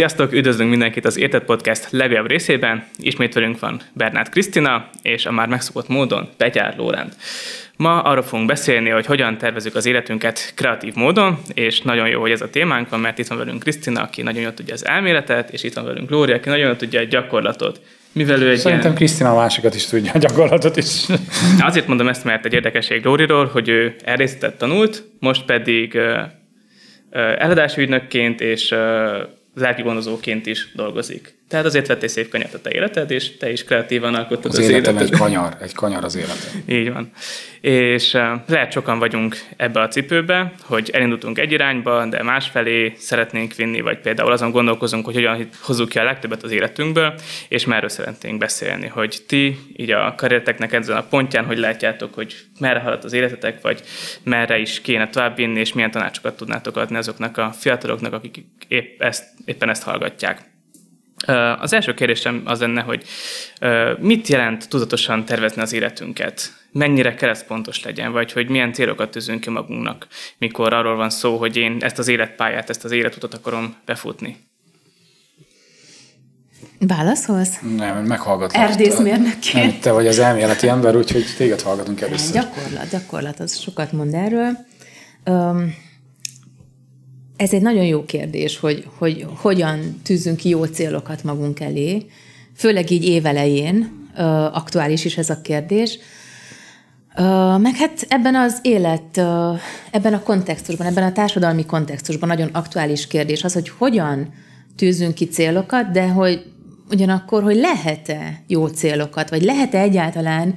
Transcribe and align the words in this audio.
Sziasztok, 0.00 0.32
üdvözlünk 0.32 0.70
mindenkit 0.70 1.04
az 1.04 1.18
Érted 1.18 1.42
Podcast 1.42 1.90
legjobb 1.90 2.26
részében. 2.26 2.86
Ismét 2.98 3.34
velünk 3.34 3.58
van 3.58 3.80
Bernát 3.92 4.28
Krisztina, 4.28 4.88
és 5.02 5.26
a 5.26 5.30
már 5.30 5.48
megszokott 5.48 5.88
módon 5.88 6.28
Petyár 6.36 6.74
Lórend. 6.76 7.12
Ma 7.76 8.00
arról 8.00 8.22
fogunk 8.22 8.48
beszélni, 8.48 8.88
hogy 8.88 9.06
hogyan 9.06 9.38
tervezünk 9.38 9.74
az 9.74 9.86
életünket 9.86 10.52
kreatív 10.56 10.94
módon, 10.94 11.38
és 11.54 11.80
nagyon 11.80 12.08
jó, 12.08 12.20
hogy 12.20 12.30
ez 12.30 12.40
a 12.40 12.50
témánk 12.50 12.88
van, 12.88 13.00
mert 13.00 13.18
itt 13.18 13.26
van 13.26 13.38
velünk 13.38 13.62
Krisztina, 13.62 14.02
aki 14.02 14.22
nagyon 14.22 14.42
jól 14.42 14.54
tudja 14.54 14.74
az 14.74 14.86
elméletet, 14.86 15.50
és 15.50 15.62
itt 15.62 15.74
van 15.74 15.84
velünk 15.84 16.10
Lóri, 16.10 16.32
aki 16.32 16.48
nagyon 16.48 16.66
jól 16.66 16.76
tudja 16.76 17.00
a 17.00 17.04
gyakorlatot. 17.04 17.80
Mivel 18.12 18.42
ő 18.42 18.50
egy 18.50 18.56
Szerintem 18.56 18.84
ilyen... 18.84 18.94
Krisztina 18.94 19.30
a 19.30 19.36
másikat 19.36 19.74
is 19.74 19.86
tudja, 19.86 20.12
a 20.14 20.18
gyakorlatot 20.18 20.76
is. 20.76 21.06
Azért 21.58 21.86
mondom 21.86 22.08
ezt, 22.08 22.24
mert 22.24 22.44
egy 22.44 22.52
érdekesség 22.52 23.04
Lóriról, 23.04 23.46
hogy 23.46 23.68
ő 23.68 23.94
elrészetet 24.04 24.58
tanult, 24.58 25.04
most 25.18 25.44
pedig 25.44 25.94
uh, 25.94 26.02
uh, 26.02 27.42
eladási 27.42 27.80
ügynökként 27.80 28.40
és 28.40 28.74
uh, 29.60 29.66
lelki 29.66 29.82
gondozóként 29.82 30.46
is 30.46 30.72
dolgozik. 30.74 31.39
Tehát 31.50 31.66
azért 31.66 31.86
vett 31.86 32.02
egy 32.02 32.08
szép 32.08 32.30
kanyart 32.30 32.54
a 32.54 32.60
te 32.60 32.70
életed, 32.70 33.10
és 33.10 33.36
te 33.36 33.50
is 33.50 33.64
kreatívan 33.64 34.14
alkottad 34.14 34.50
az, 34.50 34.58
az 34.58 34.68
életem 34.68 34.94
életed. 34.94 35.12
egy 35.12 35.20
kanyar, 35.20 35.56
egy 35.60 35.74
kanyar 35.74 36.04
az 36.04 36.16
életem. 36.16 36.62
Így 36.66 36.92
van. 36.92 37.10
És 37.60 38.14
uh, 38.14 38.22
lehet 38.46 38.72
sokan 38.72 38.98
vagyunk 38.98 39.36
ebbe 39.56 39.80
a 39.80 39.88
cipőbe, 39.88 40.52
hogy 40.62 40.90
elindultunk 40.92 41.38
egy 41.38 41.52
irányba, 41.52 42.06
de 42.06 42.22
másfelé 42.22 42.92
szeretnénk 42.96 43.54
vinni, 43.54 43.80
vagy 43.80 43.98
például 43.98 44.32
azon 44.32 44.50
gondolkozunk, 44.50 45.04
hogy 45.04 45.14
hogyan 45.14 45.48
hozzuk 45.60 45.88
ki 45.88 45.98
a 45.98 46.04
legtöbbet 46.04 46.42
az 46.42 46.50
életünkből, 46.50 47.14
és 47.48 47.64
merről 47.64 47.88
szeretnénk 47.88 48.38
beszélni, 48.38 48.86
hogy 48.86 49.22
ti 49.26 49.58
így 49.76 49.90
a 49.90 50.14
karriereteknek 50.16 50.72
ezen 50.72 50.96
a 50.96 51.02
pontján, 51.02 51.44
hogy 51.44 51.58
látjátok, 51.58 52.14
hogy 52.14 52.34
merre 52.58 52.80
halad 52.80 53.04
az 53.04 53.12
életetek, 53.12 53.60
vagy 53.60 53.82
merre 54.22 54.58
is 54.58 54.80
kéne 54.80 55.08
tovább 55.08 55.36
vinni, 55.36 55.60
és 55.60 55.72
milyen 55.72 55.90
tanácsokat 55.90 56.36
tudnátok 56.36 56.76
adni 56.76 56.96
azoknak 56.96 57.38
a 57.38 57.52
fiataloknak, 57.58 58.12
akik 58.12 58.44
épp 58.68 59.02
ezt, 59.02 59.24
éppen 59.44 59.68
ezt 59.68 59.82
hallgatják. 59.82 60.49
Az 61.60 61.72
első 61.72 61.94
kérdésem 61.94 62.42
az 62.44 62.60
lenne, 62.60 62.80
hogy 62.80 63.04
mit 63.98 64.28
jelent 64.28 64.68
tudatosan 64.68 65.24
tervezni 65.24 65.62
az 65.62 65.72
életünket? 65.72 66.52
Mennyire 66.72 67.14
keresztpontos 67.14 67.84
legyen, 67.84 68.12
vagy 68.12 68.32
hogy 68.32 68.48
milyen 68.48 68.72
célokat 68.72 69.10
tűzünk 69.10 69.40
ki 69.40 69.50
magunknak, 69.50 70.06
mikor 70.38 70.72
arról 70.72 70.96
van 70.96 71.10
szó, 71.10 71.36
hogy 71.36 71.56
én 71.56 71.76
ezt 71.80 71.98
az 71.98 72.08
életpályát, 72.08 72.70
ezt 72.70 72.84
az 72.84 72.90
életutat 72.90 73.34
akarom 73.34 73.76
befutni? 73.84 74.48
Válaszolsz? 76.78 77.58
Nem, 77.76 78.04
meghallgatlak. 78.04 78.70
Erdészmérnökként. 78.70 79.70
Nem, 79.70 79.80
te 79.80 79.92
vagy 79.92 80.06
az 80.06 80.18
elméleti 80.18 80.68
ember, 80.68 80.96
úgyhogy 80.96 81.24
téged 81.36 81.60
hallgatunk 81.60 82.00
először. 82.00 82.34
Gyakorlat, 82.34 82.90
gyakorlat, 82.90 83.40
az 83.40 83.58
sokat 83.58 83.92
mond 83.92 84.14
erről. 84.14 84.56
Um, 85.24 85.74
ez 87.40 87.52
egy 87.52 87.62
nagyon 87.62 87.84
jó 87.84 88.04
kérdés, 88.04 88.58
hogy, 88.58 88.86
hogy 88.98 89.26
hogyan 89.36 90.00
tűzünk 90.02 90.36
ki 90.36 90.48
jó 90.48 90.64
célokat 90.64 91.24
magunk 91.24 91.60
elé, 91.60 92.06
főleg 92.56 92.90
így 92.90 93.04
évelején, 93.04 94.08
aktuális 94.52 95.04
is 95.04 95.16
ez 95.18 95.30
a 95.30 95.40
kérdés. 95.40 95.98
Meg 97.58 97.76
hát 97.76 98.06
ebben 98.08 98.34
az 98.34 98.58
élet, 98.62 99.18
ebben 99.90 100.14
a 100.14 100.22
kontextusban, 100.22 100.86
ebben 100.86 101.04
a 101.04 101.12
társadalmi 101.12 101.66
kontextusban 101.66 102.28
nagyon 102.28 102.48
aktuális 102.52 103.06
kérdés 103.06 103.44
az, 103.44 103.52
hogy 103.52 103.68
hogyan 103.68 104.32
tűzünk 104.76 105.14
ki 105.14 105.24
célokat, 105.24 105.90
de 105.90 106.08
hogy 106.08 106.44
ugyanakkor, 106.90 107.42
hogy 107.42 107.56
lehet-e 107.56 108.42
jó 108.46 108.66
célokat, 108.66 109.30
vagy 109.30 109.42
lehet-e 109.42 109.80
egyáltalán 109.80 110.54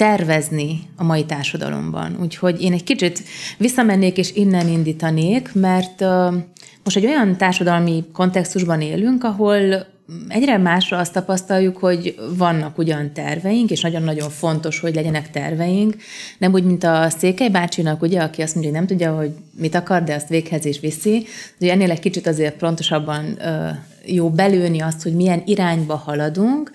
tervezni 0.00 0.80
a 0.96 1.04
mai 1.04 1.24
társadalomban. 1.24 2.16
Úgyhogy 2.20 2.62
én 2.62 2.72
egy 2.72 2.84
kicsit 2.84 3.22
visszamennék 3.58 4.18
és 4.18 4.34
innen 4.34 4.68
indítanék, 4.68 5.54
mert 5.54 6.04
most 6.84 6.96
egy 6.96 7.06
olyan 7.06 7.36
társadalmi 7.36 8.04
kontextusban 8.12 8.80
élünk, 8.80 9.24
ahol 9.24 9.86
egyre 10.28 10.58
másra 10.58 10.98
azt 10.98 11.12
tapasztaljuk, 11.12 11.76
hogy 11.76 12.14
vannak 12.36 12.78
ugyan 12.78 13.12
terveink, 13.12 13.70
és 13.70 13.80
nagyon-nagyon 13.80 14.30
fontos, 14.30 14.80
hogy 14.80 14.94
legyenek 14.94 15.30
terveink, 15.30 15.96
nem 16.38 16.52
úgy, 16.52 16.64
mint 16.64 16.84
a 16.84 17.10
Székely 17.18 17.48
bácsinak, 17.48 18.02
ugye, 18.02 18.20
aki 18.20 18.42
azt 18.42 18.54
mondja, 18.54 18.72
hogy 18.72 18.80
nem 18.80 18.88
tudja, 18.88 19.16
hogy 19.16 19.30
mit 19.58 19.74
akar, 19.74 20.02
de 20.04 20.14
azt 20.14 20.28
véghez 20.28 20.64
is 20.64 20.80
viszi. 20.80 21.26
Ugye 21.60 21.72
ennél 21.72 21.90
egy 21.90 22.00
kicsit 22.00 22.26
azért 22.26 22.56
pontosabban 22.56 23.38
jó 24.06 24.30
belőni 24.30 24.80
azt, 24.80 25.02
hogy 25.02 25.14
milyen 25.14 25.42
irányba 25.44 25.96
haladunk, 25.96 26.70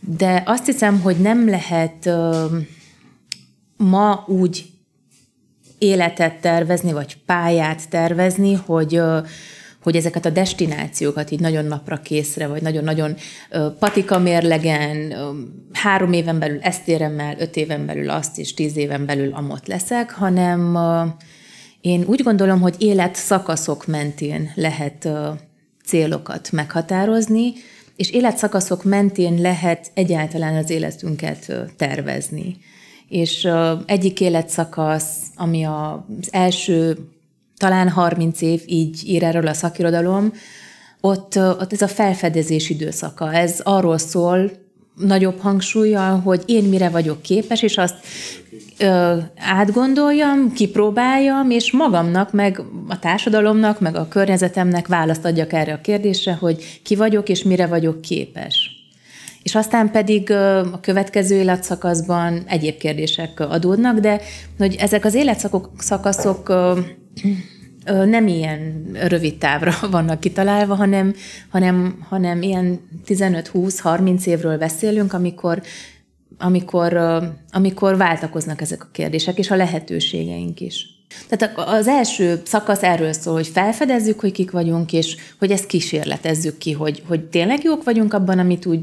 de 0.00 0.42
azt 0.46 0.66
hiszem, 0.66 1.00
hogy 1.00 1.16
nem 1.16 1.48
lehet 1.48 2.06
uh, 2.06 2.44
ma 3.76 4.24
úgy 4.26 4.70
életet 5.78 6.40
tervezni, 6.40 6.92
vagy 6.92 7.16
pályát 7.26 7.88
tervezni, 7.88 8.54
hogy 8.54 8.98
uh, 8.98 9.26
hogy 9.82 9.96
ezeket 9.96 10.24
a 10.24 10.30
destinációkat 10.30 11.30
így 11.30 11.40
nagyon 11.40 11.64
napra 11.64 11.96
készre, 11.96 12.46
vagy 12.46 12.62
nagyon-nagyon 12.62 13.14
patika 13.78 14.18
mérlegen, 14.18 15.14
három 15.72 16.12
éven 16.12 16.38
belül 16.38 16.58
ezt 16.60 16.88
érem 16.88 17.18
el, 17.18 17.36
öt 17.38 17.56
éven 17.56 17.86
belül 17.86 18.10
azt, 18.10 18.38
és 18.38 18.54
tíz 18.54 18.76
éven 18.76 19.06
belül 19.06 19.32
amott 19.32 19.66
leszek, 19.66 20.10
hanem 20.10 20.78
én 21.80 22.04
úgy 22.06 22.22
gondolom, 22.22 22.60
hogy 22.60 22.74
élet 22.78 23.14
szakaszok 23.14 23.86
mentén 23.86 24.52
lehet 24.54 25.08
célokat 25.84 26.52
meghatározni, 26.52 27.52
és 28.00 28.10
életszakaszok 28.10 28.84
mentén 28.84 29.40
lehet 29.40 29.90
egyáltalán 29.94 30.54
az 30.56 30.70
életünket 30.70 31.52
tervezni. 31.76 32.56
És 33.08 33.48
egyik 33.86 34.20
életszakasz, 34.20 35.16
ami 35.36 35.64
az 35.64 36.28
első 36.30 36.98
talán 37.56 37.88
30 37.88 38.40
év, 38.40 38.62
így 38.66 39.08
ír 39.08 39.22
erről 39.22 39.46
a 39.46 39.52
szakirodalom, 39.52 40.32
ott, 41.00 41.36
ott 41.36 41.72
ez 41.72 41.82
a 41.82 41.88
felfedezés 41.88 42.70
időszaka. 42.70 43.32
Ez 43.32 43.60
arról 43.62 43.98
szól, 43.98 44.50
nagyobb 45.00 45.40
hangsúlyjal, 45.40 46.20
hogy 46.20 46.42
én 46.46 46.64
mire 46.64 46.88
vagyok 46.88 47.22
képes, 47.22 47.62
és 47.62 47.78
azt 47.78 47.94
ö, 48.78 49.16
átgondoljam, 49.36 50.52
kipróbáljam, 50.52 51.50
és 51.50 51.72
magamnak, 51.72 52.32
meg 52.32 52.62
a 52.88 52.98
társadalomnak, 52.98 53.80
meg 53.80 53.96
a 53.96 54.08
környezetemnek 54.08 54.86
választ 54.86 55.24
adjak 55.24 55.52
erre 55.52 55.72
a 55.72 55.80
kérdésre, 55.80 56.32
hogy 56.32 56.80
ki 56.82 56.96
vagyok, 56.96 57.28
és 57.28 57.42
mire 57.42 57.66
vagyok 57.66 58.00
képes. 58.00 58.78
És 59.42 59.54
aztán 59.54 59.90
pedig 59.90 60.30
a 60.30 60.80
következő 60.80 61.34
életszakaszban 61.34 62.42
egyéb 62.46 62.76
kérdések 62.76 63.40
adódnak, 63.40 63.98
de 63.98 64.20
hogy 64.58 64.76
ezek 64.78 65.04
az 65.04 65.14
életszakaszok 65.14 66.52
nem 67.92 68.26
ilyen 68.26 68.90
rövid 68.92 69.38
távra 69.38 69.72
vannak 69.90 70.20
kitalálva, 70.20 70.74
hanem, 70.74 71.14
hanem, 71.48 72.06
hanem 72.08 72.42
ilyen 72.42 72.80
15-20-30 73.06 74.24
évről 74.24 74.58
beszélünk, 74.58 75.12
amikor, 75.12 75.62
amikor, 76.38 77.00
amikor 77.50 77.96
váltakoznak 77.96 78.60
ezek 78.60 78.82
a 78.82 78.88
kérdések, 78.92 79.38
és 79.38 79.50
a 79.50 79.56
lehetőségeink 79.56 80.60
is. 80.60 81.00
Tehát 81.28 81.58
az 81.58 81.88
első 81.88 82.42
szakasz 82.44 82.82
erről 82.82 83.12
szól, 83.12 83.34
hogy 83.34 83.46
felfedezzük, 83.46 84.20
hogy 84.20 84.32
kik 84.32 84.50
vagyunk, 84.50 84.92
és 84.92 85.16
hogy 85.38 85.50
ezt 85.50 85.66
kísérletezzük 85.66 86.58
ki, 86.58 86.72
hogy, 86.72 87.02
hogy 87.08 87.24
tényleg 87.24 87.62
jók 87.62 87.84
vagyunk 87.84 88.14
abban, 88.14 88.38
amit 88.38 88.66
úgy 88.66 88.80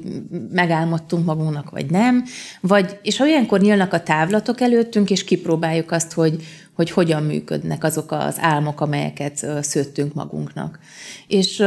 megálmodtunk 0.52 1.26
magunknak, 1.26 1.70
vagy 1.70 1.86
nem. 1.90 2.24
Vagy, 2.62 3.00
és 3.02 3.18
ha 3.18 3.24
olyankor 3.24 3.60
nyílnak 3.60 3.94
a 3.94 4.04
távlatok 4.04 4.62
előttünk, 4.62 5.10
és 5.10 5.24
kipróbáljuk 5.24 5.92
azt, 5.92 6.14
hogy, 6.14 6.44
hogy 6.78 6.92
hogyan 6.92 7.24
működnek 7.24 7.84
azok 7.84 8.12
az 8.12 8.36
álmok, 8.40 8.82
amelyeket 8.82 9.46
szőttünk 9.62 10.14
magunknak. 10.14 10.80
És 11.28 11.64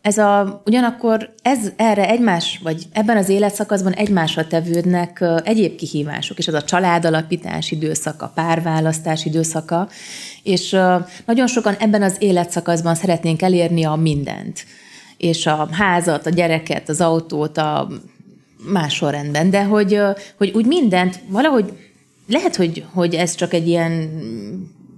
ez 0.00 0.18
a, 0.18 0.62
ugyanakkor 0.64 1.34
ez 1.42 1.58
erre 1.76 2.08
egymás, 2.08 2.60
vagy 2.62 2.86
ebben 2.92 3.16
az 3.16 3.28
életszakaszban 3.28 3.92
egymásra 3.92 4.46
tevődnek 4.46 5.24
egyéb 5.44 5.76
kihívások, 5.76 6.38
és 6.38 6.48
az 6.48 6.54
a 6.54 6.62
családalapítás 6.62 7.70
időszaka, 7.70 8.32
párválasztás 8.34 9.24
időszaka, 9.24 9.88
és 10.42 10.76
nagyon 11.24 11.46
sokan 11.46 11.74
ebben 11.78 12.02
az 12.02 12.16
életszakaszban 12.18 12.94
szeretnénk 12.94 13.42
elérni 13.42 13.84
a 13.84 13.94
mindent. 13.94 14.64
És 15.16 15.46
a 15.46 15.68
házat, 15.70 16.26
a 16.26 16.30
gyereket, 16.30 16.88
az 16.88 17.00
autót, 17.00 17.58
a 17.58 17.88
más 18.64 18.94
sorrendben, 18.94 19.50
de 19.50 19.64
hogy, 19.64 20.00
hogy 20.36 20.50
úgy 20.54 20.66
mindent 20.66 21.20
valahogy 21.28 21.72
lehet, 22.30 22.56
hogy, 22.56 22.84
hogy 22.92 23.14
ez 23.14 23.34
csak 23.34 23.54
egy 23.54 23.68
ilyen 23.68 24.10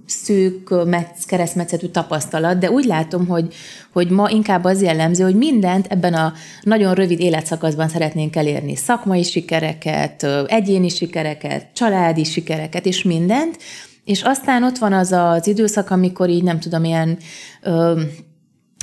szűk 0.05 0.85
metsz, 0.85 1.25
keresztmetszetű 1.25 1.87
tapasztalat, 1.87 2.57
de 2.57 2.71
úgy 2.71 2.85
látom, 2.85 3.27
hogy, 3.27 3.53
hogy 3.91 4.09
ma 4.09 4.29
inkább 4.29 4.63
az 4.63 4.81
jellemző, 4.81 5.23
hogy 5.23 5.35
mindent 5.35 5.87
ebben 5.87 6.13
a 6.13 6.33
nagyon 6.61 6.93
rövid 6.93 7.19
életszakaszban 7.19 7.87
szeretnénk 7.87 8.35
elérni. 8.35 8.75
Szakmai 8.75 9.23
sikereket, 9.23 10.27
egyéni 10.45 10.89
sikereket, 10.89 11.67
családi 11.73 12.23
sikereket, 12.23 12.85
és 12.85 13.03
mindent, 13.03 13.57
és 14.03 14.21
aztán 14.21 14.63
ott 14.63 14.77
van 14.77 14.93
az 14.93 15.11
az 15.11 15.47
időszak, 15.47 15.89
amikor 15.89 16.29
így 16.29 16.43
nem 16.43 16.59
tudom, 16.59 16.83
ilyen 16.83 17.17
ö, 17.61 18.01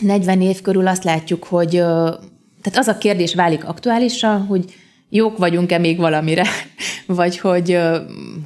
40 0.02 0.41
év 0.41 0.61
körül 0.61 0.87
azt 0.87 1.05
látjuk, 1.05 1.44
hogy 1.44 1.76
ö, 1.76 2.14
tehát 2.62 2.79
az 2.79 2.88
a 2.88 2.99
kérdés 2.99 3.35
válik 3.35 3.64
aktuálisra, 3.64 4.44
hogy 4.49 4.75
jók 5.11 5.39
vagyunk-e 5.39 5.79
még 5.79 5.99
valamire, 5.99 6.45
vagy 7.07 7.39
hogy, 7.39 7.79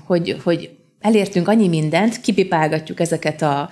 hogy, 0.04 0.36
hogy 0.42 0.70
elértünk 1.00 1.48
annyi 1.48 1.68
mindent, 1.68 2.20
kipipálgatjuk 2.20 3.00
ezeket 3.00 3.42
a 3.42 3.68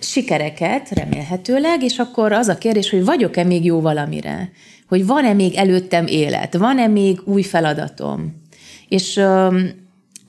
sikereket 0.00 0.90
remélhetőleg, 0.90 1.82
és 1.82 1.98
akkor 1.98 2.32
az 2.32 2.48
a 2.48 2.58
kérdés, 2.58 2.90
hogy 2.90 3.04
vagyok-e 3.04 3.44
még 3.44 3.64
jó 3.64 3.80
valamire? 3.80 4.50
Hogy 4.88 5.06
van-e 5.06 5.32
még 5.32 5.54
előttem 5.54 6.06
élet? 6.06 6.56
Van-e 6.56 6.86
még 6.86 7.20
új 7.24 7.42
feladatom? 7.42 8.42
És, 8.88 9.20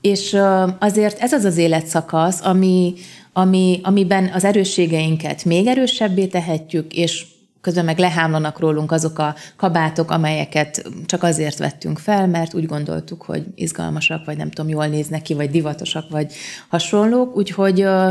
és 0.00 0.36
azért 0.78 1.18
ez 1.18 1.32
az 1.32 1.44
az 1.44 1.56
életszakasz, 1.56 2.44
ami, 2.44 2.94
ami, 3.32 3.80
amiben 3.82 4.30
az 4.34 4.44
erősségeinket 4.44 5.44
még 5.44 5.66
erősebbé 5.66 6.26
tehetjük, 6.26 6.92
és 6.92 7.24
közben 7.68 7.86
meg 7.86 7.98
lehámlanak 7.98 8.58
rólunk 8.58 8.92
azok 8.92 9.18
a 9.18 9.34
kabátok, 9.56 10.10
amelyeket 10.10 10.84
csak 11.06 11.22
azért 11.22 11.58
vettünk 11.58 11.98
fel, 11.98 12.26
mert 12.26 12.54
úgy 12.54 12.66
gondoltuk, 12.66 13.22
hogy 13.22 13.46
izgalmasak, 13.54 14.24
vagy 14.24 14.36
nem 14.36 14.50
tudom, 14.50 14.70
jól 14.70 14.86
néznek 14.86 15.22
ki, 15.22 15.34
vagy 15.34 15.50
divatosak, 15.50 16.10
vagy 16.10 16.32
hasonlók. 16.68 17.36
Úgyhogy 17.36 17.80
ö, 17.80 18.10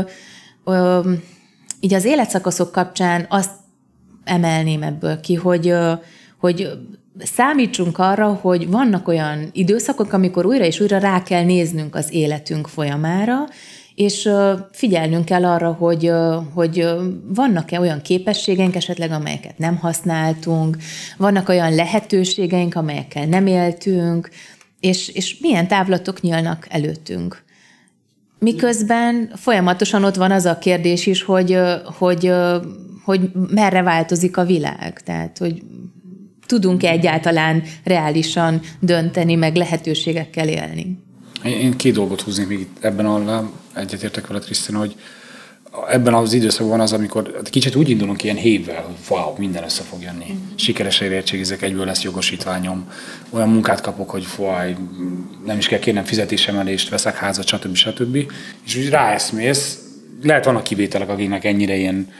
ö, 0.64 1.12
így 1.80 1.94
az 1.94 2.04
életszakaszok 2.04 2.72
kapcsán 2.72 3.26
azt 3.28 3.50
emelném 4.24 4.82
ebből 4.82 5.20
ki, 5.20 5.34
hogy, 5.34 5.68
ö, 5.68 5.92
hogy 6.38 6.70
számítsunk 7.18 7.98
arra, 7.98 8.32
hogy 8.32 8.68
vannak 8.70 9.08
olyan 9.08 9.48
időszakok, 9.52 10.12
amikor 10.12 10.46
újra 10.46 10.64
és 10.64 10.80
újra 10.80 10.98
rá 10.98 11.22
kell 11.22 11.44
néznünk 11.44 11.94
az 11.94 12.12
életünk 12.12 12.68
folyamára, 12.68 13.38
és 13.98 14.28
figyelnünk 14.72 15.24
kell 15.24 15.44
arra, 15.44 15.72
hogy, 15.72 16.12
hogy 16.54 16.86
vannak-e 17.34 17.80
olyan 17.80 18.02
képességeink 18.02 18.74
esetleg, 18.74 19.10
amelyeket 19.10 19.58
nem 19.58 19.76
használtunk, 19.76 20.76
vannak 21.16 21.48
olyan 21.48 21.74
lehetőségeink, 21.74 22.74
amelyekkel 22.74 23.26
nem 23.26 23.46
éltünk, 23.46 24.28
és, 24.80 25.08
és 25.08 25.38
milyen 25.40 25.68
távlatok 25.68 26.20
nyílnak 26.20 26.66
előttünk. 26.70 27.42
Miközben 28.38 29.32
folyamatosan 29.34 30.04
ott 30.04 30.16
van 30.16 30.30
az 30.30 30.44
a 30.44 30.58
kérdés 30.58 31.06
is, 31.06 31.22
hogy, 31.22 31.58
hogy, 31.84 32.32
hogy 33.04 33.30
merre 33.50 33.82
változik 33.82 34.36
a 34.36 34.44
világ. 34.44 35.00
Tehát, 35.04 35.38
hogy 35.38 35.62
tudunk-e 36.46 36.90
egyáltalán 36.90 37.62
reálisan 37.84 38.60
dönteni, 38.80 39.34
meg 39.34 39.56
lehetőségekkel 39.56 40.48
élni. 40.48 40.98
Én 41.44 41.76
két 41.76 41.94
dolgot 41.94 42.20
húznék 42.20 42.48
még 42.48 42.60
itt 42.60 42.76
ebben 42.80 43.06
a 43.06 43.50
egyetértek 43.78 44.26
veled, 44.26 44.44
Krisztina, 44.44 44.78
hogy 44.78 44.94
ebben 45.88 46.14
az 46.14 46.32
időszakban 46.32 46.80
az, 46.80 46.92
amikor 46.92 47.40
kicsit 47.50 47.74
úgy 47.74 47.88
indulunk 47.88 48.24
ilyen 48.24 48.36
hévvel, 48.36 48.82
hogy 48.82 48.94
wow, 49.08 49.34
minden 49.38 49.64
össze 49.64 49.82
fog 49.82 50.02
jönni. 50.02 50.24
Mm-hmm. 50.24 50.54
Sikeresen 50.56 51.06
érettségizek, 51.06 51.62
egyből 51.62 51.84
lesz 51.84 52.02
jogosítványom, 52.02 52.90
olyan 53.30 53.48
munkát 53.48 53.80
kapok, 53.80 54.10
hogy 54.10 54.24
faj, 54.24 54.76
nem 55.46 55.58
is 55.58 55.66
kell 55.66 55.78
kérnem 55.78 56.04
fizetésemelést, 56.04 56.88
veszek 56.88 57.16
házat, 57.16 57.46
stb. 57.46 57.74
stb. 57.74 58.32
És 58.64 58.76
úgy 58.76 58.88
ráeszmész, 58.88 59.78
lehet 60.22 60.44
vannak 60.44 60.62
kivételek, 60.62 61.08
akiknek 61.08 61.44
ennyire 61.44 61.76
ilyen 61.76 62.12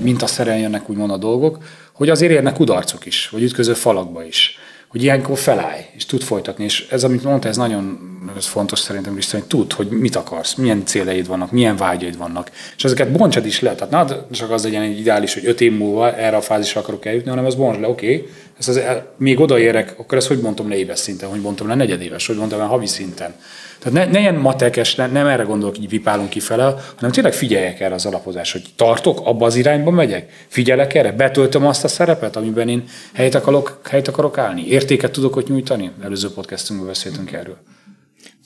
mintaszerűen 0.00 0.58
jönnek 0.58 0.90
úgymond 0.90 1.10
a 1.10 1.16
dolgok, 1.16 1.58
hogy 1.92 2.08
azért 2.08 2.32
érnek 2.32 2.54
kudarcok 2.54 3.06
is, 3.06 3.28
vagy 3.28 3.42
ütköző 3.42 3.74
falakba 3.74 4.24
is 4.24 4.58
hogy 4.96 5.04
ilyenkor 5.04 5.38
felállj, 5.38 5.80
és 5.96 6.06
tud 6.06 6.22
folytatni. 6.22 6.64
És 6.64 6.86
ez, 6.90 7.04
amit 7.04 7.24
mondta, 7.24 7.48
ez 7.48 7.56
nagyon 7.56 7.98
ez 8.36 8.46
fontos 8.46 8.78
szerintem 8.78 9.16
is, 9.16 9.30
hogy 9.30 9.44
tud, 9.44 9.72
hogy 9.72 9.88
mit 9.88 10.16
akarsz, 10.16 10.54
milyen 10.54 10.86
céljaid 10.86 11.26
vannak, 11.26 11.52
milyen 11.52 11.76
vágyaid 11.76 12.16
vannak. 12.16 12.50
És 12.76 12.84
ezeket 12.84 13.12
bontsad 13.12 13.46
is 13.46 13.60
le. 13.60 13.74
Tehát 13.74 14.08
na, 14.08 14.26
csak 14.30 14.50
az 14.50 14.64
legyen 14.64 14.82
egy 14.82 14.98
ideális, 14.98 15.34
hogy 15.34 15.46
öt 15.46 15.60
év 15.60 15.76
múlva 15.76 16.16
erre 16.16 16.36
a 16.36 16.40
fázisra 16.40 16.80
akarok 16.80 17.04
eljutni, 17.04 17.28
hanem 17.28 17.44
az 17.44 17.54
bontsd 17.54 17.80
le, 17.80 17.88
oké, 17.88 18.14
okay, 18.14 18.28
ez 18.58 18.68
az, 18.68 18.80
még 19.16 19.40
odaérek, 19.40 19.94
akkor 19.98 20.18
ezt 20.18 20.26
hogy 20.26 20.40
bontom 20.40 20.68
le 20.68 20.76
éves 20.76 20.98
szinten, 20.98 21.28
hogy 21.28 21.40
bontom 21.40 21.68
le 21.68 21.74
negyedéves, 21.74 22.26
hogy 22.26 22.36
bontom 22.36 22.58
le 22.58 22.64
havi 22.64 22.86
szinten. 22.86 23.34
Tehát 23.78 24.06
ne, 24.06 24.12
ne 24.12 24.20
ilyen 24.20 24.34
matekes, 24.34 24.94
ne, 24.94 25.06
nem 25.06 25.26
erre 25.26 25.42
gondolok, 25.42 25.76
hogy 25.76 25.88
vipálunk 25.88 26.28
kifele, 26.28 26.64
hanem 26.94 27.10
tényleg 27.10 27.32
figyeljek 27.32 27.80
erre 27.80 27.94
az 27.94 28.06
alapozás, 28.06 28.52
hogy 28.52 28.64
tartok, 28.76 29.20
abba 29.26 29.46
az 29.46 29.56
irányba 29.56 29.90
megyek, 29.90 30.46
figyelek 30.48 30.94
erre, 30.94 31.12
betöltöm 31.12 31.66
azt 31.66 31.84
a 31.84 31.88
szerepet, 31.88 32.36
amiben 32.36 32.68
én 32.68 32.84
helyet 33.12 33.34
akarok, 33.34 33.80
helyet 33.88 34.08
akarok 34.08 34.38
állni, 34.38 34.68
értéket 34.68 35.12
tudok 35.12 35.36
ott 35.36 35.48
nyújtani. 35.48 35.90
Előző 36.04 36.30
podcastunkban 36.30 36.88
beszéltünk 36.88 37.32
erről 37.32 37.56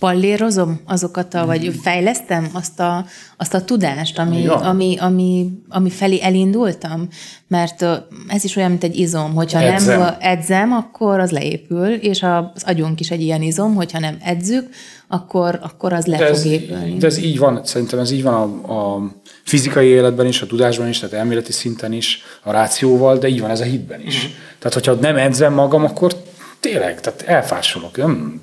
pallérozom 0.00 0.80
azokat, 0.84 1.34
a, 1.34 1.46
vagy 1.46 1.74
fejlesztem 1.82 2.48
azt 2.52 2.80
a, 2.80 3.04
azt 3.36 3.54
a 3.54 3.64
tudást, 3.64 4.18
ami, 4.18 4.42
ja. 4.42 4.54
ami, 4.54 4.96
ami, 5.00 5.50
ami 5.68 5.90
felé 5.90 6.20
elindultam, 6.22 7.08
mert 7.48 7.82
ez 8.28 8.44
is 8.44 8.56
olyan, 8.56 8.70
mint 8.70 8.84
egy 8.84 8.98
izom, 8.98 9.34
hogyha 9.34 9.60
edzem. 9.60 9.98
nem 9.98 10.14
edzem, 10.20 10.72
akkor 10.72 11.18
az 11.18 11.30
leépül, 11.30 11.88
és 11.88 12.22
az 12.22 12.62
agyunk 12.64 13.00
is 13.00 13.10
egy 13.10 13.20
ilyen 13.20 13.42
izom, 13.42 13.74
hogyha 13.74 13.98
nem 13.98 14.16
edzük, 14.22 14.68
akkor, 15.08 15.58
akkor 15.62 15.92
az 15.92 16.06
le 16.06 16.16
de 16.16 16.28
ez, 16.28 16.42
fog 16.42 16.52
épülni. 16.52 16.96
De 16.96 17.06
ez 17.06 17.18
így 17.18 17.38
van, 17.38 17.60
szerintem 17.64 17.98
ez 17.98 18.10
így 18.10 18.22
van 18.22 18.34
a, 18.34 18.72
a 18.72 19.10
fizikai 19.44 19.86
életben 19.86 20.26
is, 20.26 20.42
a 20.42 20.46
tudásban 20.46 20.88
is, 20.88 20.98
tehát 20.98 21.14
elméleti 21.14 21.52
szinten 21.52 21.92
is, 21.92 22.22
a 22.42 22.50
rációval, 22.50 23.18
de 23.18 23.28
így 23.28 23.40
van 23.40 23.50
ez 23.50 23.60
a 23.60 23.64
hitben 23.64 24.00
is. 24.00 24.16
Uh-huh. 24.16 24.32
Tehát, 24.58 24.74
hogyha 24.74 24.94
nem 24.94 25.16
edzem 25.16 25.52
magam, 25.52 25.84
akkor 25.84 26.12
tényleg, 26.60 27.00
tehát 27.00 27.22
elfásolok. 27.22 27.96
Nem, 27.96 28.40